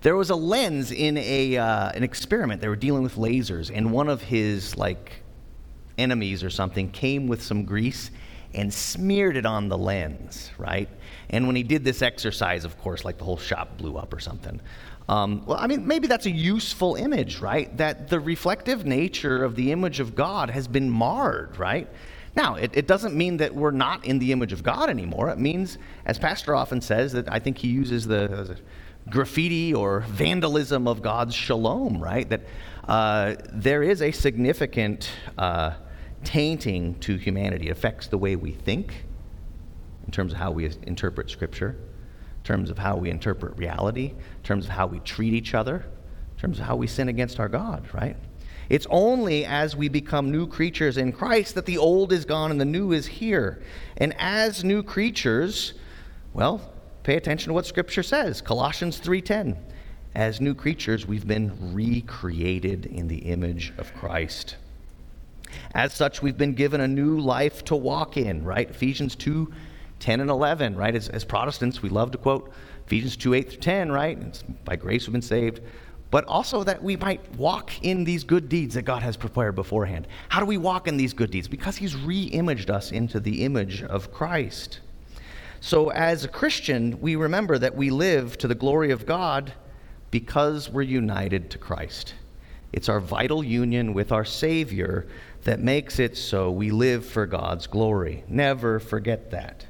There 0.00 0.16
was 0.16 0.30
a 0.30 0.36
lens 0.36 0.92
in 0.92 1.16
a, 1.16 1.56
uh, 1.56 1.90
an 1.90 2.04
experiment. 2.04 2.60
They 2.60 2.68
were 2.68 2.76
dealing 2.76 3.02
with 3.02 3.16
lasers, 3.16 3.70
and 3.74 3.92
one 3.92 4.08
of 4.08 4.22
his 4.22 4.76
like 4.76 5.22
enemies 5.96 6.44
or 6.44 6.50
something 6.50 6.90
came 6.90 7.26
with 7.26 7.42
some 7.42 7.64
grease 7.64 8.10
and 8.54 8.72
smeared 8.72 9.36
it 9.36 9.44
on 9.44 9.68
the 9.68 9.76
lens, 9.76 10.50
right? 10.56 10.88
And 11.30 11.46
when 11.46 11.56
he 11.56 11.62
did 11.62 11.84
this 11.84 12.00
exercise, 12.00 12.64
of 12.64 12.78
course, 12.78 13.04
like 13.04 13.18
the 13.18 13.24
whole 13.24 13.36
shop 13.36 13.76
blew 13.76 13.96
up 13.96 14.14
or 14.14 14.20
something. 14.20 14.60
Um, 15.08 15.44
well, 15.46 15.58
I 15.58 15.66
mean, 15.66 15.86
maybe 15.86 16.06
that's 16.06 16.26
a 16.26 16.30
useful 16.30 16.94
image, 16.94 17.40
right? 17.40 17.74
That 17.76 18.08
the 18.08 18.20
reflective 18.20 18.86
nature 18.86 19.42
of 19.42 19.54
the 19.56 19.72
image 19.72 20.00
of 20.00 20.14
God 20.14 20.50
has 20.50 20.68
been 20.68 20.88
marred, 20.88 21.58
right? 21.58 21.88
Now, 22.36 22.54
it, 22.54 22.70
it, 22.74 22.86
doesn't 22.86 23.14
mean 23.14 23.38
that 23.38 23.54
we're 23.54 23.70
not 23.70 24.04
in 24.04 24.18
the 24.18 24.32
image 24.32 24.52
of 24.52 24.62
God 24.62 24.90
anymore. 24.90 25.30
It 25.30 25.38
means, 25.38 25.78
as 26.04 26.18
Pastor 26.18 26.54
often 26.54 26.80
says, 26.80 27.12
that 27.12 27.30
I 27.32 27.38
think 27.38 27.58
he 27.58 27.68
uses 27.68 28.06
the 28.06 28.56
graffiti 29.10 29.74
or 29.74 30.00
vandalism 30.00 30.86
of 30.86 31.02
God's 31.02 31.34
shalom, 31.34 32.02
right? 32.02 32.28
That 32.28 32.42
uh, 32.86 33.36
there 33.52 33.82
is 33.82 34.02
a 34.02 34.12
significant 34.12 35.10
uh, 35.36 35.72
tainting 36.24 36.94
to 37.00 37.16
humanity. 37.16 37.68
It 37.68 37.72
affects 37.72 38.08
the 38.08 38.18
way 38.18 38.36
we 38.36 38.52
think, 38.52 39.04
in 40.06 40.12
terms 40.12 40.32
of 40.32 40.38
how 40.38 40.50
we 40.50 40.70
interpret 40.86 41.30
Scripture, 41.30 41.76
in 42.38 42.44
terms 42.44 42.70
of 42.70 42.78
how 42.78 42.96
we 42.96 43.10
interpret 43.10 43.56
reality, 43.56 44.12
in 44.12 44.42
terms 44.42 44.64
of 44.64 44.70
how 44.70 44.86
we 44.86 45.00
treat 45.00 45.34
each 45.34 45.54
other, 45.54 45.76
in 45.76 46.40
terms 46.40 46.58
of 46.58 46.64
how 46.64 46.76
we 46.76 46.86
sin 46.86 47.08
against 47.08 47.38
our 47.40 47.48
God, 47.48 47.86
right? 47.92 48.16
It's 48.68 48.86
only 48.90 49.44
as 49.44 49.76
we 49.76 49.88
become 49.88 50.30
new 50.30 50.46
creatures 50.46 50.98
in 50.98 51.12
Christ 51.12 51.54
that 51.54 51.66
the 51.66 51.78
old 51.78 52.12
is 52.12 52.24
gone 52.24 52.50
and 52.50 52.60
the 52.60 52.66
new 52.66 52.92
is 52.92 53.06
here. 53.06 53.62
And 53.96 54.14
as 54.18 54.62
new 54.62 54.82
creatures, 54.82 55.74
well, 56.34 56.72
pay 57.08 57.16
attention 57.16 57.48
to 57.48 57.54
what 57.54 57.64
scripture 57.64 58.02
says. 58.02 58.42
Colossians 58.42 58.98
3:10. 58.98 59.56
As 60.14 60.42
new 60.42 60.54
creatures, 60.54 61.06
we've 61.06 61.26
been 61.26 61.72
recreated 61.72 62.84
in 62.84 63.08
the 63.08 63.30
image 63.30 63.72
of 63.78 63.94
Christ. 63.94 64.56
As 65.74 65.94
such, 65.94 66.20
we've 66.20 66.36
been 66.36 66.52
given 66.52 66.82
a 66.82 66.86
new 66.86 67.18
life 67.18 67.64
to 67.64 67.76
walk 67.76 68.18
in, 68.18 68.44
right? 68.44 68.68
Ephesians 68.68 69.16
2 69.16 69.50
10 70.00 70.20
and 70.20 70.28
11, 70.28 70.76
right? 70.76 70.94
As, 70.94 71.08
as 71.08 71.24
Protestants, 71.24 71.80
we 71.80 71.88
love 71.88 72.10
to 72.10 72.18
quote 72.18 72.52
Ephesians 72.84 73.16
2 73.16 73.32
8 73.32 73.48
through 73.48 73.58
10, 73.60 73.90
right? 73.90 74.18
It's 74.20 74.42
by 74.66 74.76
grace 74.76 75.06
we've 75.06 75.12
been 75.12 75.22
saved. 75.22 75.62
But 76.10 76.26
also 76.26 76.62
that 76.64 76.82
we 76.82 76.96
might 76.96 77.22
walk 77.36 77.72
in 77.82 78.04
these 78.04 78.22
good 78.22 78.50
deeds 78.50 78.74
that 78.74 78.82
God 78.82 79.02
has 79.02 79.16
prepared 79.16 79.54
beforehand. 79.54 80.08
How 80.28 80.40
do 80.40 80.46
we 80.46 80.58
walk 80.58 80.86
in 80.86 80.98
these 80.98 81.14
good 81.14 81.30
deeds? 81.30 81.48
Because 81.48 81.78
He's 81.78 81.96
re 81.96 82.24
imaged 82.24 82.70
us 82.70 82.92
into 82.92 83.18
the 83.18 83.44
image 83.44 83.82
of 83.82 84.12
Christ. 84.12 84.80
So, 85.60 85.90
as 85.90 86.24
a 86.24 86.28
Christian, 86.28 87.00
we 87.00 87.16
remember 87.16 87.58
that 87.58 87.74
we 87.74 87.90
live 87.90 88.38
to 88.38 88.48
the 88.48 88.54
glory 88.54 88.90
of 88.90 89.06
God 89.06 89.52
because 90.10 90.70
we're 90.70 90.82
united 90.82 91.50
to 91.50 91.58
Christ. 91.58 92.14
It's 92.72 92.88
our 92.88 93.00
vital 93.00 93.42
union 93.42 93.94
with 93.94 94.12
our 94.12 94.24
Savior 94.24 95.06
that 95.42 95.60
makes 95.60 95.98
it 95.98 96.16
so 96.16 96.50
we 96.50 96.70
live 96.70 97.04
for 97.04 97.26
God's 97.26 97.66
glory. 97.66 98.24
Never 98.28 98.78
forget 98.78 99.30
that. 99.30 99.66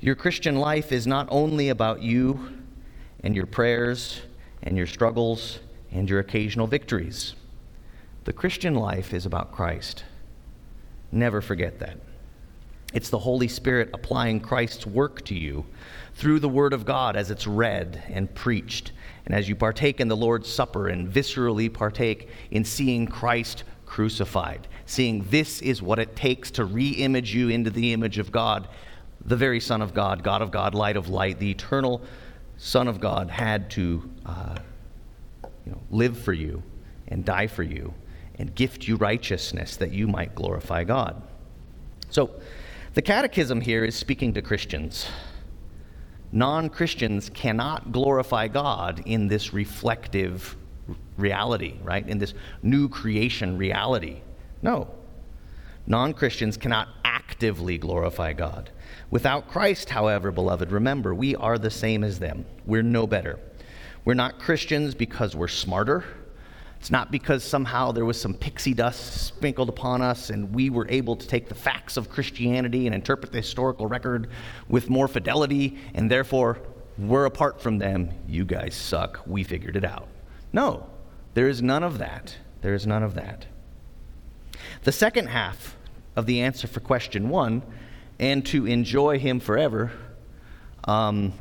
Your 0.00 0.14
Christian 0.14 0.56
life 0.56 0.92
is 0.92 1.06
not 1.06 1.28
only 1.30 1.68
about 1.68 2.02
you 2.02 2.48
and 3.20 3.34
your 3.34 3.46
prayers 3.46 4.20
and 4.62 4.76
your 4.76 4.86
struggles 4.86 5.60
and 5.92 6.08
your 6.08 6.20
occasional 6.20 6.66
victories. 6.66 7.34
The 8.24 8.32
Christian 8.32 8.74
life 8.74 9.14
is 9.14 9.24
about 9.24 9.52
Christ. 9.52 10.04
Never 11.12 11.40
forget 11.40 11.78
that. 11.78 11.98
It's 12.96 13.10
the 13.10 13.18
Holy 13.18 13.46
Spirit 13.46 13.90
applying 13.92 14.40
Christ's 14.40 14.86
work 14.86 15.22
to 15.26 15.34
you 15.34 15.66
through 16.14 16.40
the 16.40 16.48
Word 16.48 16.72
of 16.72 16.86
God 16.86 17.14
as 17.14 17.30
it's 17.30 17.46
read 17.46 18.02
and 18.08 18.34
preached, 18.34 18.92
and 19.26 19.34
as 19.34 19.50
you 19.50 19.54
partake 19.54 20.00
in 20.00 20.08
the 20.08 20.16
Lord's 20.16 20.50
Supper 20.50 20.88
and 20.88 21.06
viscerally 21.06 21.70
partake 21.70 22.30
in 22.50 22.64
seeing 22.64 23.06
Christ 23.06 23.64
crucified, 23.84 24.66
seeing 24.86 25.26
this 25.28 25.60
is 25.60 25.82
what 25.82 25.98
it 25.98 26.16
takes 26.16 26.50
to 26.52 26.64
re 26.64 26.88
image 26.88 27.34
you 27.34 27.50
into 27.50 27.68
the 27.68 27.92
image 27.92 28.16
of 28.16 28.32
God, 28.32 28.66
the 29.26 29.36
very 29.36 29.60
Son 29.60 29.82
of 29.82 29.92
God, 29.92 30.22
God 30.22 30.40
of 30.40 30.50
God, 30.50 30.74
light 30.74 30.96
of 30.96 31.10
light, 31.10 31.38
the 31.38 31.50
eternal 31.50 32.00
Son 32.56 32.88
of 32.88 32.98
God 32.98 33.28
had 33.28 33.68
to 33.72 34.10
uh, 34.24 34.56
you 35.66 35.72
know, 35.72 35.82
live 35.90 36.18
for 36.18 36.32
you 36.32 36.62
and 37.08 37.26
die 37.26 37.46
for 37.46 37.62
you 37.62 37.92
and 38.38 38.54
gift 38.54 38.88
you 38.88 38.96
righteousness 38.96 39.76
that 39.76 39.92
you 39.92 40.08
might 40.08 40.34
glorify 40.34 40.82
God. 40.82 41.22
So, 42.08 42.30
the 42.96 43.02
Catechism 43.02 43.60
here 43.60 43.84
is 43.84 43.94
speaking 43.94 44.32
to 44.32 44.40
Christians. 44.40 45.06
Non 46.32 46.70
Christians 46.70 47.28
cannot 47.28 47.92
glorify 47.92 48.48
God 48.48 49.02
in 49.04 49.28
this 49.28 49.52
reflective 49.52 50.56
reality, 51.18 51.74
right? 51.82 52.08
In 52.08 52.16
this 52.16 52.32
new 52.62 52.88
creation 52.88 53.58
reality. 53.58 54.22
No. 54.62 54.88
Non 55.86 56.14
Christians 56.14 56.56
cannot 56.56 56.88
actively 57.04 57.76
glorify 57.76 58.32
God. 58.32 58.70
Without 59.10 59.46
Christ, 59.46 59.90
however, 59.90 60.30
beloved, 60.30 60.72
remember, 60.72 61.14
we 61.14 61.36
are 61.36 61.58
the 61.58 61.70
same 61.70 62.02
as 62.02 62.18
them. 62.18 62.46
We're 62.64 62.82
no 62.82 63.06
better. 63.06 63.38
We're 64.06 64.14
not 64.14 64.38
Christians 64.38 64.94
because 64.94 65.36
we're 65.36 65.48
smarter 65.48 66.02
it's 66.78 66.90
not 66.90 67.10
because 67.10 67.42
somehow 67.42 67.92
there 67.92 68.04
was 68.04 68.20
some 68.20 68.34
pixie 68.34 68.74
dust 68.74 69.26
sprinkled 69.26 69.68
upon 69.68 70.02
us 70.02 70.30
and 70.30 70.54
we 70.54 70.70
were 70.70 70.86
able 70.88 71.16
to 71.16 71.26
take 71.26 71.48
the 71.48 71.54
facts 71.54 71.96
of 71.96 72.10
Christianity 72.10 72.86
and 72.86 72.94
interpret 72.94 73.32
the 73.32 73.38
historical 73.38 73.86
record 73.86 74.28
with 74.68 74.88
more 74.88 75.08
fidelity 75.08 75.78
and 75.94 76.10
therefore 76.10 76.60
we're 76.98 77.26
apart 77.26 77.60
from 77.60 77.78
them. 77.78 78.10
You 78.26 78.44
guys 78.44 78.74
suck. 78.74 79.20
We 79.26 79.44
figured 79.44 79.76
it 79.76 79.84
out. 79.84 80.08
No, 80.52 80.86
there 81.34 81.48
is 81.48 81.62
none 81.62 81.82
of 81.82 81.98
that. 81.98 82.36
There 82.62 82.74
is 82.74 82.86
none 82.86 83.02
of 83.02 83.14
that. 83.14 83.46
The 84.84 84.92
second 84.92 85.28
half 85.28 85.76
of 86.14 86.26
the 86.26 86.40
answer 86.40 86.66
for 86.66 86.80
question 86.80 87.28
one, 87.28 87.62
and 88.18 88.44
to 88.46 88.66
enjoy 88.66 89.18
Him 89.18 89.40
forever, 89.40 89.92
um, 90.84 91.34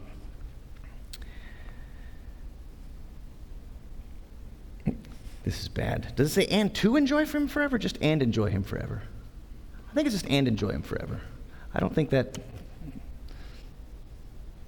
This 5.45 5.61
is 5.61 5.67
bad. 5.67 6.11
Does 6.15 6.31
it 6.35 6.41
say 6.41 6.47
and 6.47 6.73
to 6.75 6.95
enjoy 6.95 7.23
him 7.23 7.47
forever? 7.47 7.77
Just 7.77 7.99
and 8.01 8.23
enjoy 8.23 8.49
him 8.49 8.63
forever. 8.63 9.03
I 9.91 9.93
think 9.93 10.07
it's 10.07 10.15
just 10.15 10.27
and 10.27 10.47
enjoy 10.47 10.71
him 10.71 10.81
forever. 10.81 11.21
I 11.71 11.79
don't 11.79 11.93
think 11.93 12.09
that. 12.09 12.39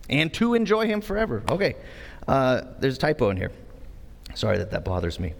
And 0.07 0.31
to 0.35 0.53
enjoy 0.53 0.85
him 0.85 1.01
forever. 1.01 1.43
Okay. 1.49 1.75
Uh, 2.27 2.61
there's 2.79 2.95
a 2.95 2.99
typo 2.99 3.31
in 3.31 3.37
here. 3.37 3.51
Sorry 4.35 4.59
that 4.59 4.69
that 4.69 4.85
bothers 4.85 5.19
me. 5.19 5.33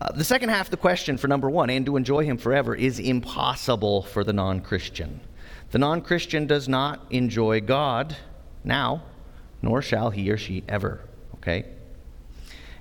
Uh, 0.00 0.12
the 0.12 0.22
second 0.22 0.50
half 0.50 0.68
of 0.68 0.70
the 0.70 0.76
question 0.76 1.18
for 1.18 1.26
number 1.26 1.50
one, 1.50 1.70
and 1.70 1.84
to 1.84 1.96
enjoy 1.96 2.24
him 2.24 2.38
forever, 2.38 2.72
is 2.72 3.00
impossible 3.00 4.02
for 4.02 4.22
the 4.22 4.32
non 4.32 4.60
Christian. 4.60 5.20
The 5.72 5.78
non 5.78 6.02
Christian 6.02 6.46
does 6.46 6.68
not 6.68 7.04
enjoy 7.10 7.60
God 7.62 8.16
now, 8.62 9.02
nor 9.60 9.82
shall 9.82 10.10
he 10.10 10.30
or 10.30 10.38
she 10.38 10.62
ever. 10.68 11.00
Okay? 11.34 11.64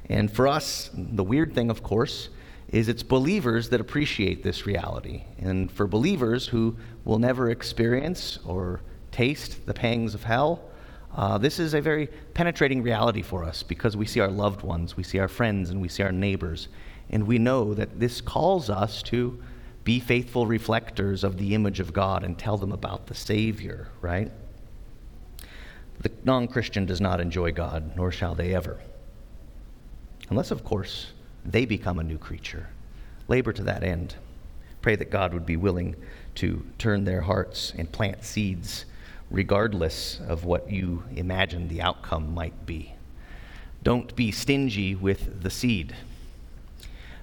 And 0.10 0.32
for 0.32 0.48
us, 0.48 0.89
the 0.93 1.24
weird 1.24 1.54
thing, 1.54 1.70
of 1.70 1.84
course, 1.84 2.30
is 2.70 2.89
it's 2.89 3.04
believers 3.04 3.70
that 3.70 3.80
appreciate 3.80 4.43
this 4.43 4.65
reality. 4.65 5.24
And 5.39 5.72
for 5.72 5.88
believers 5.88 6.48
who 6.48 6.76
will 7.06 7.20
never 7.20 7.50
experience 7.50 8.39
or 8.46 8.82
taste 9.12 9.65
the 9.65 9.74
pangs 9.74 10.13
of 10.13 10.24
hell, 10.24 10.62
uh, 11.15 11.38
this 11.38 11.60
is 11.60 11.74
a 11.74 11.82
very 11.82 12.08
penetrating 12.34 12.84
reality 12.84 13.22
for 13.22 13.43
us 13.43 13.63
because 13.63 13.96
we 13.96 14.06
see 14.06 14.20
our 14.20 14.30
loved 14.30 14.62
ones, 14.62 14.96
we 14.96 15.04
see 15.04 15.20
our 15.20 15.28
friends, 15.28 15.70
and 15.70 15.82
we 15.82 15.88
see 15.88 16.04
our 16.04 16.12
neighbors. 16.12 16.67
And 17.10 17.26
we 17.26 17.38
know 17.38 17.74
that 17.74 18.00
this 18.00 18.22
calls 18.22 18.70
us 18.70 19.02
to 19.04 19.41
be 19.84 20.00
faithful 20.02 20.46
reflectors 20.46 21.24
of 21.24 21.38
the 21.38 21.56
image 21.56 21.80
of 21.80 21.93
God 21.93 22.24
and 22.24 22.38
tell 22.38 22.58
them 22.58 22.74
about 22.74 23.08
the 23.08 23.15
Savior, 23.15 23.88
right? 24.02 24.30
The 26.02 26.12
non 26.26 26.48
Christian 26.48 26.86
does 26.86 27.00
not 27.00 27.22
enjoy 27.22 27.54
God, 27.54 27.96
nor 27.96 28.12
shall 28.12 28.36
they 28.36 28.54
ever. 28.54 28.82
Unless, 30.30 30.52
of 30.52 30.63
course, 30.63 31.08
they 31.46 31.66
become 31.66 32.00
a 32.00 32.04
new 32.04 32.18
creature. 32.18 32.68
Labor 33.28 33.54
to 33.54 33.63
that 33.63 33.84
end. 33.84 34.16
Pray 34.82 34.96
that 34.96 35.10
God 35.10 35.34
would 35.34 35.46
be 35.46 35.58
willing 35.58 35.96
to 36.36 36.66
turn 36.78 37.04
their 37.04 37.22
hearts 37.22 37.74
and 37.78 37.92
plant 37.92 38.24
seeds, 38.24 38.86
regardless 39.32 40.20
of 40.28 40.46
what 40.46 40.72
you 40.72 41.04
imagine 41.16 41.68
the 41.68 41.82
outcome 41.82 42.34
might 42.34 42.66
be. 42.66 42.94
Don't 43.84 44.16
be 44.16 44.32
stingy 44.32 44.96
with 44.96 45.44
the 45.44 45.50
seed. 45.50 45.96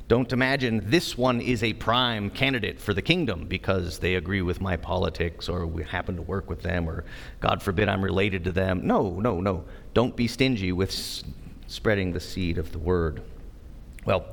Don't 0.06 0.32
imagine 0.32 0.90
this 0.90 1.16
one 1.16 1.40
is 1.40 1.62
a 1.62 1.72
prime 1.72 2.28
candidate 2.28 2.78
for 2.78 2.92
the 2.92 3.00
kingdom 3.00 3.46
because 3.46 3.98
they 3.98 4.16
agree 4.16 4.42
with 4.42 4.60
my 4.60 4.76
politics 4.76 5.48
or 5.48 5.66
we 5.66 5.82
happen 5.82 6.16
to 6.16 6.22
work 6.22 6.50
with 6.50 6.60
them 6.60 6.88
or, 6.88 7.04
God 7.40 7.62
forbid, 7.62 7.88
I'm 7.88 8.04
related 8.04 8.44
to 8.44 8.52
them. 8.52 8.86
No, 8.86 9.18
no, 9.20 9.40
no. 9.40 9.64
Don't 9.94 10.14
be 10.14 10.28
stingy 10.28 10.72
with 10.72 10.92
spreading 11.66 12.12
the 12.12 12.20
seed 12.20 12.58
of 12.58 12.72
the 12.72 12.78
word. 12.78 13.22
Well, 14.04 14.26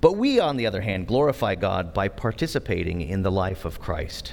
but 0.00 0.16
we, 0.16 0.40
on 0.40 0.56
the 0.56 0.66
other 0.66 0.80
hand, 0.80 1.06
glorify 1.06 1.54
God 1.54 1.94
by 1.94 2.08
participating 2.08 3.02
in 3.02 3.22
the 3.22 3.30
life 3.30 3.64
of 3.64 3.80
Christ. 3.80 4.32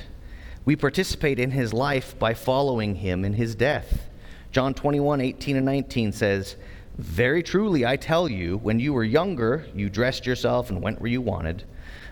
We 0.65 0.75
participate 0.75 1.39
in 1.39 1.51
his 1.51 1.73
life 1.73 2.17
by 2.17 2.33
following 2.33 2.95
him 2.95 3.23
in 3.23 3.33
his 3.33 3.55
death. 3.55 4.07
John 4.51 4.73
21, 4.73 5.21
18 5.21 5.57
and 5.57 5.65
19 5.65 6.11
says, 6.11 6.55
very 6.99 7.41
truly, 7.41 7.85
I 7.85 7.95
tell 7.95 8.27
you, 8.27 8.57
when 8.57 8.77
you 8.77 8.91
were 8.91 9.05
younger, 9.05 9.65
you 9.73 9.89
dressed 9.89 10.25
yourself 10.25 10.69
and 10.69 10.81
went 10.81 10.99
where 10.99 11.09
you 11.09 11.21
wanted. 11.21 11.63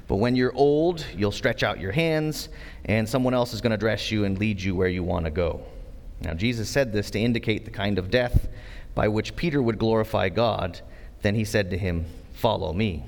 But 0.07 0.15
when 0.15 0.37
you're 0.37 0.55
old, 0.55 1.05
you'll 1.13 1.33
stretch 1.33 1.61
out 1.61 1.81
your 1.81 1.91
hands, 1.91 2.47
and 2.85 3.07
someone 3.07 3.33
else 3.33 3.53
is 3.53 3.59
going 3.59 3.71
to 3.71 3.77
dress 3.77 4.11
you 4.11 4.23
and 4.23 4.39
lead 4.39 4.61
you 4.61 4.75
where 4.75 4.87
you 4.87 5.03
want 5.03 5.25
to 5.25 5.31
go. 5.31 5.61
Now, 6.21 6.35
Jesus 6.35 6.69
said 6.69 6.93
this 6.93 7.11
to 7.11 7.19
indicate 7.19 7.65
the 7.65 7.71
kind 7.71 7.99
of 7.99 8.09
death 8.09 8.47
by 8.97 9.07
which 9.07 9.36
Peter 9.36 9.62
would 9.62 9.77
glorify 9.77 10.27
God. 10.27 10.81
Then 11.21 11.36
he 11.36 11.45
said 11.45 11.69
to 11.69 11.77
him, 11.77 12.07
Follow 12.33 12.73
me. 12.73 13.03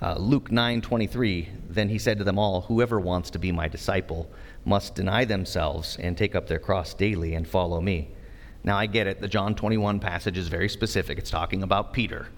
Uh, 0.00 0.14
Luke 0.20 0.50
9:23 0.50 1.48
Then 1.68 1.88
he 1.88 1.98
said 1.98 2.16
to 2.18 2.22
them 2.24 2.38
all, 2.38 2.60
Whoever 2.60 3.00
wants 3.00 3.30
to 3.30 3.40
be 3.40 3.50
my 3.50 3.66
disciple 3.66 4.30
must 4.64 4.94
deny 4.94 5.24
themselves 5.24 5.96
and 5.96 6.16
take 6.16 6.36
up 6.36 6.46
their 6.46 6.60
cross 6.60 6.94
daily 6.94 7.34
and 7.34 7.46
follow 7.46 7.80
me. 7.80 8.10
Now, 8.62 8.78
I 8.78 8.86
get 8.86 9.08
it, 9.08 9.20
the 9.20 9.26
John 9.26 9.56
21 9.56 9.98
passage 9.98 10.38
is 10.38 10.46
very 10.46 10.68
specific. 10.68 11.18
It's 11.18 11.30
talking 11.30 11.64
about 11.64 11.92
Peter. 11.92 12.28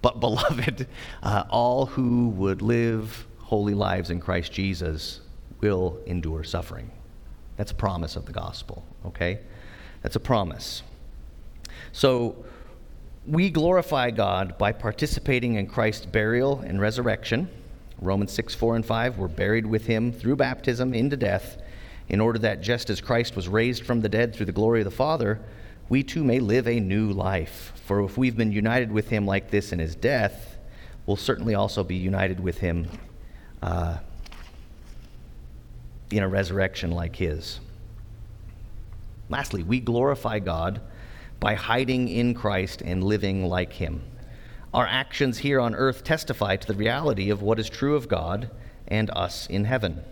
But, 0.00 0.20
beloved, 0.20 0.86
uh, 1.22 1.44
all 1.50 1.84
who 1.84 2.30
would 2.30 2.62
live 2.62 3.26
holy 3.40 3.74
lives 3.74 4.08
in 4.08 4.20
Christ 4.20 4.52
Jesus 4.52 5.20
will 5.60 6.00
endure 6.06 6.44
suffering. 6.44 6.90
That's 7.58 7.72
a 7.72 7.74
promise 7.74 8.16
of 8.16 8.24
the 8.24 8.32
gospel, 8.32 8.86
okay? 9.04 9.40
That's 10.00 10.16
a 10.16 10.20
promise. 10.20 10.82
So, 11.92 12.44
we 13.26 13.50
glorify 13.50 14.10
God 14.10 14.58
by 14.58 14.72
participating 14.72 15.54
in 15.54 15.66
Christ's 15.66 16.06
burial 16.06 16.60
and 16.60 16.80
resurrection. 16.80 17.48
Romans 18.00 18.32
6, 18.32 18.54
4, 18.54 18.76
and 18.76 18.84
5, 18.84 19.18
we're 19.18 19.28
buried 19.28 19.66
with 19.66 19.86
him 19.86 20.10
through 20.12 20.36
baptism 20.36 20.92
into 20.92 21.16
death, 21.16 21.62
in 22.08 22.20
order 22.20 22.38
that 22.40 22.62
just 22.62 22.90
as 22.90 23.00
Christ 23.00 23.36
was 23.36 23.46
raised 23.46 23.84
from 23.84 24.00
the 24.00 24.08
dead 24.08 24.34
through 24.34 24.46
the 24.46 24.52
glory 24.52 24.80
of 24.80 24.84
the 24.86 24.90
Father, 24.90 25.40
we 25.88 26.02
too 26.02 26.24
may 26.24 26.40
live 26.40 26.66
a 26.66 26.80
new 26.80 27.12
life. 27.12 27.72
For 27.84 28.02
if 28.02 28.18
we've 28.18 28.36
been 28.36 28.50
united 28.50 28.90
with 28.90 29.08
him 29.08 29.24
like 29.24 29.50
this 29.50 29.72
in 29.72 29.78
his 29.78 29.94
death, 29.94 30.56
we'll 31.06 31.16
certainly 31.16 31.54
also 31.54 31.84
be 31.84 31.96
united 31.96 32.40
with 32.40 32.58
him 32.58 32.88
uh, 33.62 33.98
in 36.10 36.22
a 36.22 36.28
resurrection 36.28 36.90
like 36.90 37.14
his. 37.14 37.60
Lastly, 39.28 39.62
we 39.62 39.78
glorify 39.78 40.40
God 40.40 40.80
by 41.42 41.54
hiding 41.54 42.08
in 42.08 42.34
Christ 42.34 42.82
and 42.82 43.02
living 43.02 43.44
like 43.44 43.72
him. 43.72 44.00
Our 44.72 44.86
actions 44.86 45.38
here 45.38 45.58
on 45.58 45.74
earth 45.74 46.04
testify 46.04 46.54
to 46.54 46.68
the 46.68 46.74
reality 46.74 47.30
of 47.30 47.42
what 47.42 47.58
is 47.58 47.68
true 47.68 47.96
of 47.96 48.06
God 48.06 48.48
and 48.86 49.10
us 49.10 49.48
in 49.48 49.64
heaven. 49.64 50.04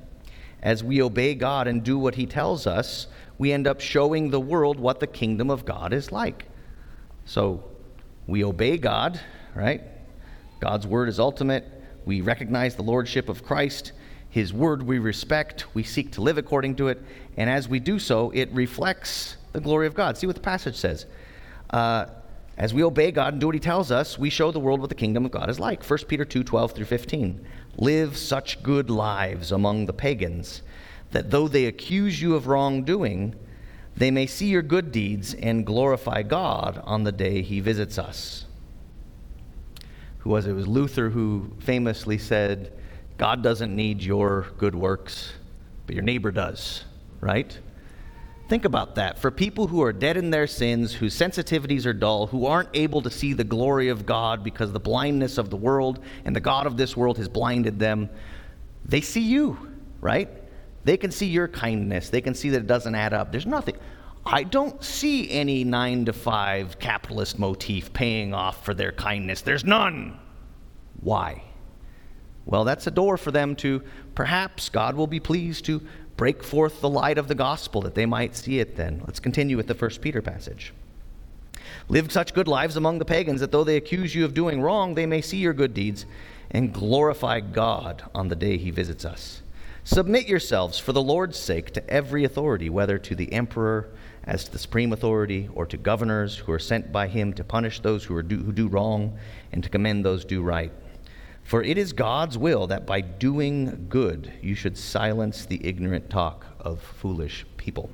As 0.60 0.82
we 0.82 1.00
obey 1.00 1.36
God 1.36 1.68
and 1.68 1.84
do 1.84 1.96
what 2.00 2.16
he 2.16 2.26
tells 2.26 2.66
us, 2.66 3.06
we 3.38 3.52
end 3.52 3.68
up 3.68 3.80
showing 3.80 4.30
the 4.30 4.40
world 4.40 4.80
what 4.80 4.98
the 4.98 5.06
kingdom 5.06 5.50
of 5.50 5.64
God 5.64 5.92
is 5.92 6.10
like. 6.10 6.46
So 7.26 7.62
we 8.26 8.42
obey 8.42 8.76
God, 8.76 9.20
right? 9.54 9.82
God's 10.58 10.88
word 10.88 11.08
is 11.08 11.20
ultimate. 11.20 11.64
We 12.06 12.22
recognize 12.22 12.74
the 12.74 12.82
lordship 12.82 13.28
of 13.28 13.44
Christ. 13.44 13.92
His 14.30 14.52
word 14.52 14.82
we 14.82 14.98
respect. 14.98 15.72
We 15.74 15.84
seek 15.84 16.10
to 16.12 16.22
live 16.22 16.38
according 16.38 16.74
to 16.76 16.88
it. 16.88 17.00
And 17.36 17.48
as 17.48 17.68
we 17.68 17.78
do 17.78 18.00
so, 18.00 18.32
it 18.32 18.50
reflects 18.50 19.36
the 19.52 19.60
glory 19.60 19.86
of 19.86 19.94
God. 19.94 20.16
See 20.18 20.26
what 20.26 20.36
the 20.36 20.42
passage 20.42 20.76
says. 20.76 21.06
Uh, 21.70 22.06
as 22.56 22.74
we 22.74 22.84
obey 22.84 23.10
God 23.10 23.32
and 23.32 23.40
do 23.40 23.46
what 23.46 23.54
he 23.54 23.60
tells 23.60 23.90
us, 23.90 24.18
we 24.18 24.28
show 24.28 24.50
the 24.50 24.60
world 24.60 24.80
what 24.80 24.90
the 24.90 24.94
kingdom 24.94 25.24
of 25.24 25.30
God 25.30 25.48
is 25.48 25.58
like. 25.58 25.82
1 25.82 25.98
Peter 26.08 26.24
2 26.24 26.44
12 26.44 26.72
through 26.72 26.84
15. 26.84 27.46
Live 27.78 28.16
such 28.16 28.62
good 28.62 28.90
lives 28.90 29.50
among 29.52 29.86
the 29.86 29.92
pagans 29.92 30.62
that 31.12 31.30
though 31.30 31.48
they 31.48 31.66
accuse 31.66 32.20
you 32.20 32.34
of 32.34 32.46
wrongdoing, 32.46 33.34
they 33.96 34.10
may 34.10 34.26
see 34.26 34.48
your 34.48 34.62
good 34.62 34.92
deeds 34.92 35.34
and 35.34 35.66
glorify 35.66 36.22
God 36.22 36.80
on 36.84 37.04
the 37.04 37.12
day 37.12 37.42
he 37.42 37.60
visits 37.60 37.98
us. 37.98 38.46
Who 40.18 40.30
was 40.30 40.46
it? 40.46 40.50
It 40.50 40.54
was 40.54 40.68
Luther 40.68 41.10
who 41.10 41.52
famously 41.60 42.18
said, 42.18 42.72
God 43.16 43.42
doesn't 43.42 43.74
need 43.74 44.02
your 44.02 44.46
good 44.58 44.74
works, 44.74 45.32
but 45.86 45.94
your 45.94 46.04
neighbor 46.04 46.30
does, 46.30 46.84
right? 47.20 47.58
Think 48.50 48.64
about 48.64 48.96
that. 48.96 49.16
For 49.16 49.30
people 49.30 49.68
who 49.68 49.80
are 49.80 49.92
dead 49.92 50.16
in 50.16 50.30
their 50.30 50.48
sins, 50.48 50.92
whose 50.92 51.16
sensitivities 51.16 51.86
are 51.86 51.92
dull, 51.92 52.26
who 52.26 52.46
aren't 52.46 52.70
able 52.74 53.00
to 53.02 53.08
see 53.08 53.32
the 53.32 53.44
glory 53.44 53.90
of 53.90 54.04
God 54.04 54.42
because 54.42 54.72
the 54.72 54.80
blindness 54.80 55.38
of 55.38 55.50
the 55.50 55.56
world 55.56 56.00
and 56.24 56.34
the 56.34 56.40
God 56.40 56.66
of 56.66 56.76
this 56.76 56.96
world 56.96 57.16
has 57.18 57.28
blinded 57.28 57.78
them, 57.78 58.10
they 58.84 59.02
see 59.02 59.20
you, 59.20 59.56
right? 60.00 60.28
They 60.82 60.96
can 60.96 61.12
see 61.12 61.26
your 61.26 61.46
kindness. 61.46 62.10
They 62.10 62.20
can 62.20 62.34
see 62.34 62.50
that 62.50 62.62
it 62.62 62.66
doesn't 62.66 62.96
add 62.96 63.12
up. 63.12 63.30
There's 63.30 63.46
nothing. 63.46 63.76
I 64.26 64.42
don't 64.42 64.82
see 64.82 65.30
any 65.30 65.62
nine 65.62 66.06
to 66.06 66.12
five 66.12 66.76
capitalist 66.80 67.38
motif 67.38 67.92
paying 67.92 68.34
off 68.34 68.64
for 68.64 68.74
their 68.74 68.90
kindness. 68.90 69.42
There's 69.42 69.64
none. 69.64 70.18
Why? 70.98 71.44
Well, 72.46 72.64
that's 72.64 72.88
a 72.88 72.90
door 72.90 73.16
for 73.16 73.30
them 73.30 73.54
to 73.56 73.80
perhaps 74.16 74.70
God 74.70 74.96
will 74.96 75.06
be 75.06 75.20
pleased 75.20 75.66
to 75.66 75.80
break 76.20 76.42
forth 76.42 76.82
the 76.82 76.88
light 76.90 77.16
of 77.16 77.28
the 77.28 77.34
gospel 77.34 77.80
that 77.80 77.94
they 77.94 78.04
might 78.04 78.36
see 78.36 78.58
it 78.58 78.76
then. 78.76 79.00
Let's 79.06 79.20
continue 79.20 79.56
with 79.56 79.68
the 79.68 79.74
first 79.74 80.02
Peter 80.02 80.20
passage. 80.20 80.74
Live 81.88 82.12
such 82.12 82.34
good 82.34 82.46
lives 82.46 82.76
among 82.76 82.98
the 82.98 83.06
pagans 83.06 83.40
that 83.40 83.52
though 83.52 83.64
they 83.64 83.78
accuse 83.78 84.14
you 84.14 84.26
of 84.26 84.34
doing 84.34 84.60
wrong, 84.60 84.94
they 84.94 85.06
may 85.06 85.22
see 85.22 85.38
your 85.38 85.54
good 85.54 85.72
deeds 85.72 86.04
and 86.50 86.74
glorify 86.74 87.40
God 87.40 88.02
on 88.14 88.28
the 88.28 88.36
day 88.36 88.58
he 88.58 88.70
visits 88.70 89.06
us. 89.06 89.40
Submit 89.82 90.28
yourselves 90.28 90.78
for 90.78 90.92
the 90.92 91.00
Lord's 91.00 91.38
sake 91.38 91.72
to 91.72 91.88
every 91.88 92.24
authority, 92.24 92.68
whether 92.68 92.98
to 92.98 93.14
the 93.14 93.32
emperor 93.32 93.88
as 94.24 94.44
to 94.44 94.52
the 94.52 94.58
supreme 94.58 94.92
authority, 94.92 95.48
or 95.54 95.64
to 95.64 95.78
governors 95.78 96.36
who 96.36 96.52
are 96.52 96.58
sent 96.58 96.92
by 96.92 97.08
him 97.08 97.32
to 97.32 97.44
punish 97.44 97.80
those 97.80 98.04
who, 98.04 98.22
do, 98.22 98.36
who 98.36 98.52
do 98.52 98.68
wrong 98.68 99.18
and 99.52 99.64
to 99.64 99.70
commend 99.70 100.04
those 100.04 100.24
who 100.24 100.28
do 100.28 100.42
right. 100.42 100.70
For 101.50 101.64
it 101.64 101.78
is 101.78 101.92
God's 101.92 102.38
will 102.38 102.68
that 102.68 102.86
by 102.86 103.00
doing 103.00 103.86
good 103.88 104.32
you 104.40 104.54
should 104.54 104.78
silence 104.78 105.44
the 105.44 105.60
ignorant 105.66 106.08
talk 106.08 106.46
of 106.60 106.80
foolish 106.80 107.44
people. 107.56 107.90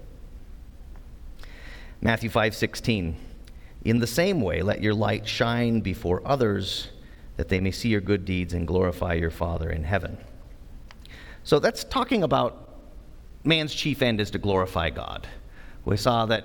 Matthew 2.02 2.28
5:16 2.28 3.14
In 3.82 3.98
the 3.98 4.06
same 4.06 4.42
way 4.42 4.60
let 4.60 4.82
your 4.82 4.92
light 4.92 5.26
shine 5.26 5.80
before 5.80 6.20
others 6.26 6.88
that 7.38 7.48
they 7.48 7.58
may 7.58 7.70
see 7.70 7.88
your 7.88 8.02
good 8.02 8.26
deeds 8.26 8.52
and 8.52 8.66
glorify 8.66 9.14
your 9.14 9.30
Father 9.30 9.70
in 9.70 9.84
heaven. 9.84 10.18
So 11.42 11.58
that's 11.58 11.82
talking 11.82 12.22
about 12.22 12.78
man's 13.42 13.74
chief 13.74 14.02
end 14.02 14.20
is 14.20 14.30
to 14.32 14.38
glorify 14.38 14.90
God. 14.90 15.26
We 15.86 15.96
saw 15.96 16.26
that 16.26 16.44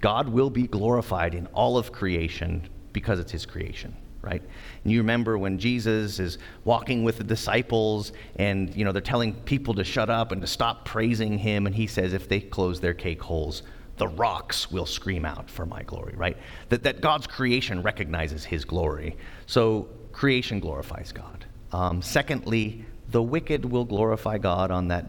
God 0.00 0.30
will 0.30 0.50
be 0.50 0.66
glorified 0.66 1.36
in 1.36 1.46
all 1.54 1.78
of 1.78 1.92
creation 1.92 2.68
because 2.92 3.20
it's 3.20 3.30
his 3.30 3.46
creation 3.46 3.94
right? 4.28 4.42
And 4.84 4.92
you 4.92 4.98
remember 4.98 5.38
when 5.38 5.58
jesus 5.58 6.18
is 6.18 6.38
walking 6.64 7.04
with 7.04 7.18
the 7.18 7.24
disciples 7.24 8.12
and 8.36 8.74
you 8.74 8.84
know 8.84 8.92
they're 8.92 9.00
telling 9.00 9.34
people 9.34 9.74
to 9.74 9.84
shut 9.84 10.10
up 10.10 10.32
and 10.32 10.40
to 10.40 10.46
stop 10.46 10.84
praising 10.84 11.38
him 11.38 11.66
and 11.66 11.74
he 11.74 11.86
says 11.86 12.12
if 12.12 12.28
they 12.28 12.40
close 12.40 12.80
their 12.80 12.94
cake 12.94 13.22
holes 13.22 13.62
the 13.96 14.08
rocks 14.08 14.70
will 14.70 14.86
scream 14.86 15.24
out 15.24 15.50
for 15.50 15.66
my 15.66 15.82
glory 15.82 16.14
right? 16.16 16.36
That, 16.68 16.82
that 16.82 17.00
god's 17.00 17.26
creation 17.26 17.82
recognizes 17.82 18.44
his 18.44 18.64
glory. 18.64 19.16
So 19.46 19.88
creation 20.12 20.60
glorifies 20.60 21.12
god. 21.12 21.46
Um, 21.72 22.02
secondly 22.02 22.84
the 23.10 23.22
wicked 23.22 23.64
will 23.64 23.84
glorify 23.84 24.38
god 24.38 24.70
on 24.70 24.88
that 24.88 25.06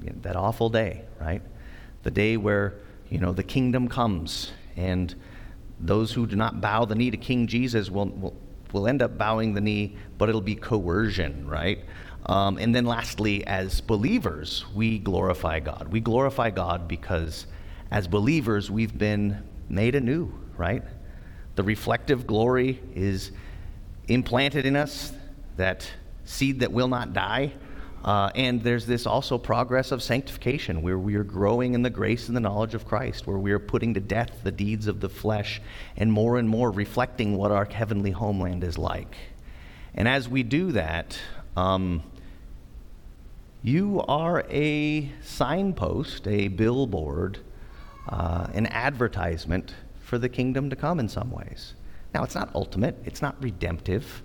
you 0.00 0.10
know, 0.10 0.16
that 0.22 0.36
awful 0.36 0.70
day 0.70 1.04
right? 1.20 1.42
The 2.02 2.10
day 2.10 2.36
where 2.36 2.74
you 3.10 3.18
know 3.18 3.32
the 3.32 3.44
kingdom 3.44 3.88
comes 3.88 4.52
and 4.76 5.14
those 5.82 6.12
who 6.12 6.26
do 6.26 6.36
not 6.36 6.60
bow 6.60 6.84
the 6.84 6.94
knee 6.94 7.10
to 7.10 7.16
King 7.16 7.46
Jesus 7.46 7.90
will, 7.90 8.06
will, 8.06 8.36
will 8.72 8.86
end 8.86 9.02
up 9.02 9.18
bowing 9.18 9.54
the 9.54 9.60
knee, 9.60 9.96
but 10.18 10.28
it'll 10.28 10.40
be 10.40 10.54
coercion, 10.54 11.46
right? 11.46 11.84
Um, 12.26 12.58
and 12.58 12.74
then 12.74 12.84
lastly, 12.84 13.44
as 13.46 13.80
believers, 13.80 14.64
we 14.74 14.98
glorify 14.98 15.60
God. 15.60 15.88
We 15.90 16.00
glorify 16.00 16.50
God 16.50 16.86
because 16.86 17.46
as 17.90 18.06
believers, 18.06 18.70
we've 18.70 18.96
been 18.96 19.42
made 19.68 19.94
anew, 19.94 20.32
right? 20.56 20.82
The 21.56 21.62
reflective 21.62 22.26
glory 22.26 22.80
is 22.94 23.32
implanted 24.08 24.66
in 24.66 24.76
us, 24.76 25.12
that 25.56 25.90
seed 26.24 26.60
that 26.60 26.72
will 26.72 26.88
not 26.88 27.12
die. 27.12 27.52
Uh, 28.04 28.30
and 28.34 28.62
there's 28.62 28.86
this 28.86 29.06
also 29.06 29.38
progress 29.38 29.92
of 29.92 30.02
sanctification 30.02 30.82
where 30.82 30.98
we 30.98 31.14
are 31.14 31.22
growing 31.22 31.74
in 31.74 31.82
the 31.82 31.90
grace 31.90 32.26
and 32.26 32.36
the 32.36 32.40
knowledge 32.40 32.74
of 32.74 32.84
Christ, 32.84 33.26
where 33.26 33.38
we 33.38 33.52
are 33.52 33.60
putting 33.60 33.94
to 33.94 34.00
death 34.00 34.40
the 34.42 34.50
deeds 34.50 34.88
of 34.88 35.00
the 35.00 35.08
flesh 35.08 35.60
and 35.96 36.12
more 36.12 36.38
and 36.38 36.48
more 36.48 36.70
reflecting 36.70 37.36
what 37.36 37.52
our 37.52 37.64
heavenly 37.64 38.10
homeland 38.10 38.64
is 38.64 38.76
like. 38.76 39.14
And 39.94 40.08
as 40.08 40.28
we 40.28 40.42
do 40.42 40.72
that, 40.72 41.18
um, 41.56 42.02
you 43.62 44.02
are 44.08 44.44
a 44.50 45.08
signpost, 45.22 46.26
a 46.26 46.48
billboard, 46.48 47.38
uh, 48.08 48.48
an 48.52 48.66
advertisement 48.66 49.74
for 50.00 50.18
the 50.18 50.28
kingdom 50.28 50.70
to 50.70 50.76
come 50.76 50.98
in 50.98 51.08
some 51.08 51.30
ways. 51.30 51.74
Now, 52.12 52.24
it's 52.24 52.34
not 52.34 52.50
ultimate, 52.54 53.00
it's 53.04 53.22
not 53.22 53.40
redemptive, 53.40 54.22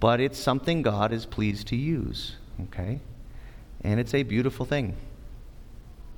but 0.00 0.20
it's 0.20 0.38
something 0.38 0.80
God 0.80 1.12
is 1.12 1.26
pleased 1.26 1.66
to 1.68 1.76
use. 1.76 2.36
Okay? 2.64 3.00
And 3.82 4.00
it's 4.00 4.14
a 4.14 4.22
beautiful 4.22 4.66
thing. 4.66 4.96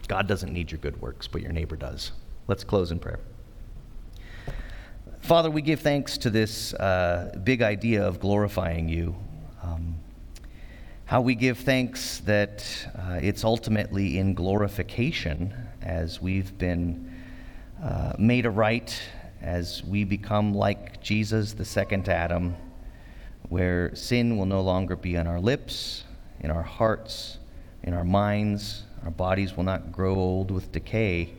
God 0.07 0.27
doesn't 0.27 0.53
need 0.53 0.71
your 0.71 0.79
good 0.79 1.01
works, 1.01 1.27
but 1.27 1.43
your 1.43 1.53
neighbor 1.53 1.77
does. 1.77 2.13
Let's 2.47 2.65
close 2.65 2.91
in 2.91 2.99
prayer. 2.99 3.21
Father, 5.21 5.51
we 5.51 5.61
give 5.61 5.81
thanks 5.81 6.17
to 6.19 6.31
this 6.31 6.73
uh, 6.75 7.39
big 7.45 7.61
idea 7.61 8.07
of 8.07 8.21
glorifying 8.21 8.89
you. 8.89 9.15
Um, 9.63 9.97
how 11.05 11.21
we 11.21 11.35
give 11.35 11.59
thanks 11.59 12.21
that 12.21 12.65
uh, 12.97 13.19
it's 13.21 13.45
ultimately 13.45 14.19
in 14.19 14.35
glorification 14.35 15.55
as 15.83 16.23
we've 16.23 16.57
been 16.57 17.13
uh, 17.83 18.15
made 18.19 18.47
aright, 18.47 19.01
as 19.43 19.83
we 19.85 20.05
become 20.05 20.55
like 20.55 21.03
Jesus, 21.03 21.53
the 21.53 21.65
second 21.65 22.09
Adam, 22.09 22.57
where 23.49 23.95
sin 23.95 24.37
will 24.37 24.47
no 24.47 24.61
longer 24.61 24.97
be 24.97 25.17
on 25.17 25.27
our 25.27 25.41
lips, 25.41 26.05
in 26.41 26.51
our 26.51 26.63
hearts, 26.63 27.39
in 27.83 27.95
our 27.95 28.05
minds. 28.05 28.85
Our 29.05 29.11
bodies 29.11 29.57
will 29.57 29.65
not 29.65 29.93
grow 29.93 30.15
old 30.15 30.51
with 30.51 30.73
decay. 30.73 31.35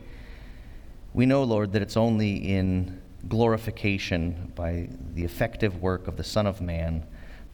We 1.12 1.26
know, 1.26 1.42
Lord, 1.42 1.72
that 1.72 1.82
it's 1.82 1.96
only 1.96 2.36
in 2.36 3.00
glorification 3.28 4.52
by 4.54 4.88
the 5.14 5.24
effective 5.24 5.82
work 5.82 6.08
of 6.08 6.16
the 6.16 6.24
Son 6.24 6.46
of 6.46 6.60
Man 6.60 7.04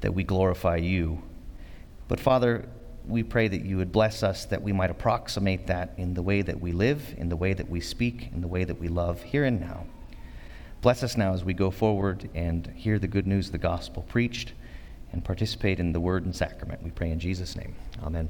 that 0.01 0.13
we 0.13 0.25
glorify 0.25 0.77
you. 0.77 1.23
But, 2.09 2.21
Father, 2.21 2.69
we 3.09 3.23
pray 3.23 3.49
that 3.49 3.65
you 3.65 3.77
would 3.77 3.93
bless 3.93 4.23
us 4.23 4.45
that 4.47 4.63
we 4.63 4.73
might 4.73 4.91
approximate 4.91 5.67
that 5.69 5.95
in 5.97 6.15
the 6.15 6.23
way 6.23 6.43
that 6.43 6.61
we 6.61 6.73
live, 6.73 7.15
in 7.17 7.29
the 7.29 7.37
way 7.37 7.53
that 7.55 7.69
we 7.69 7.81
speak, 7.81 8.31
in 8.33 8.41
the 8.41 8.49
way 8.49 8.65
that 8.65 8.79
we 8.79 8.89
love, 8.89 9.23
here 9.23 9.45
and 9.45 9.61
now. 9.61 9.87
Bless 10.83 11.03
us 11.03 11.17
now 11.17 11.33
as 11.33 11.45
we 11.45 11.55
go 11.55 11.71
forward 11.71 12.29
and 12.35 12.67
hear 12.77 12.99
the 12.99 13.09
good 13.09 13.27
news 13.27 13.47
of 13.47 13.53
the 13.53 13.59
gospel 13.59 14.03
preached 14.03 14.53
and 15.17 15.25
participate 15.25 15.81
in 15.81 15.93
the 15.93 16.01
word 16.01 16.27
and 16.27 16.37
sacrament. 16.37 16.83
We 16.83 16.91
pray 16.91 17.11
in 17.11 17.19
Jesus' 17.19 17.57
name. 17.57 17.75
Amen. 18.05 18.29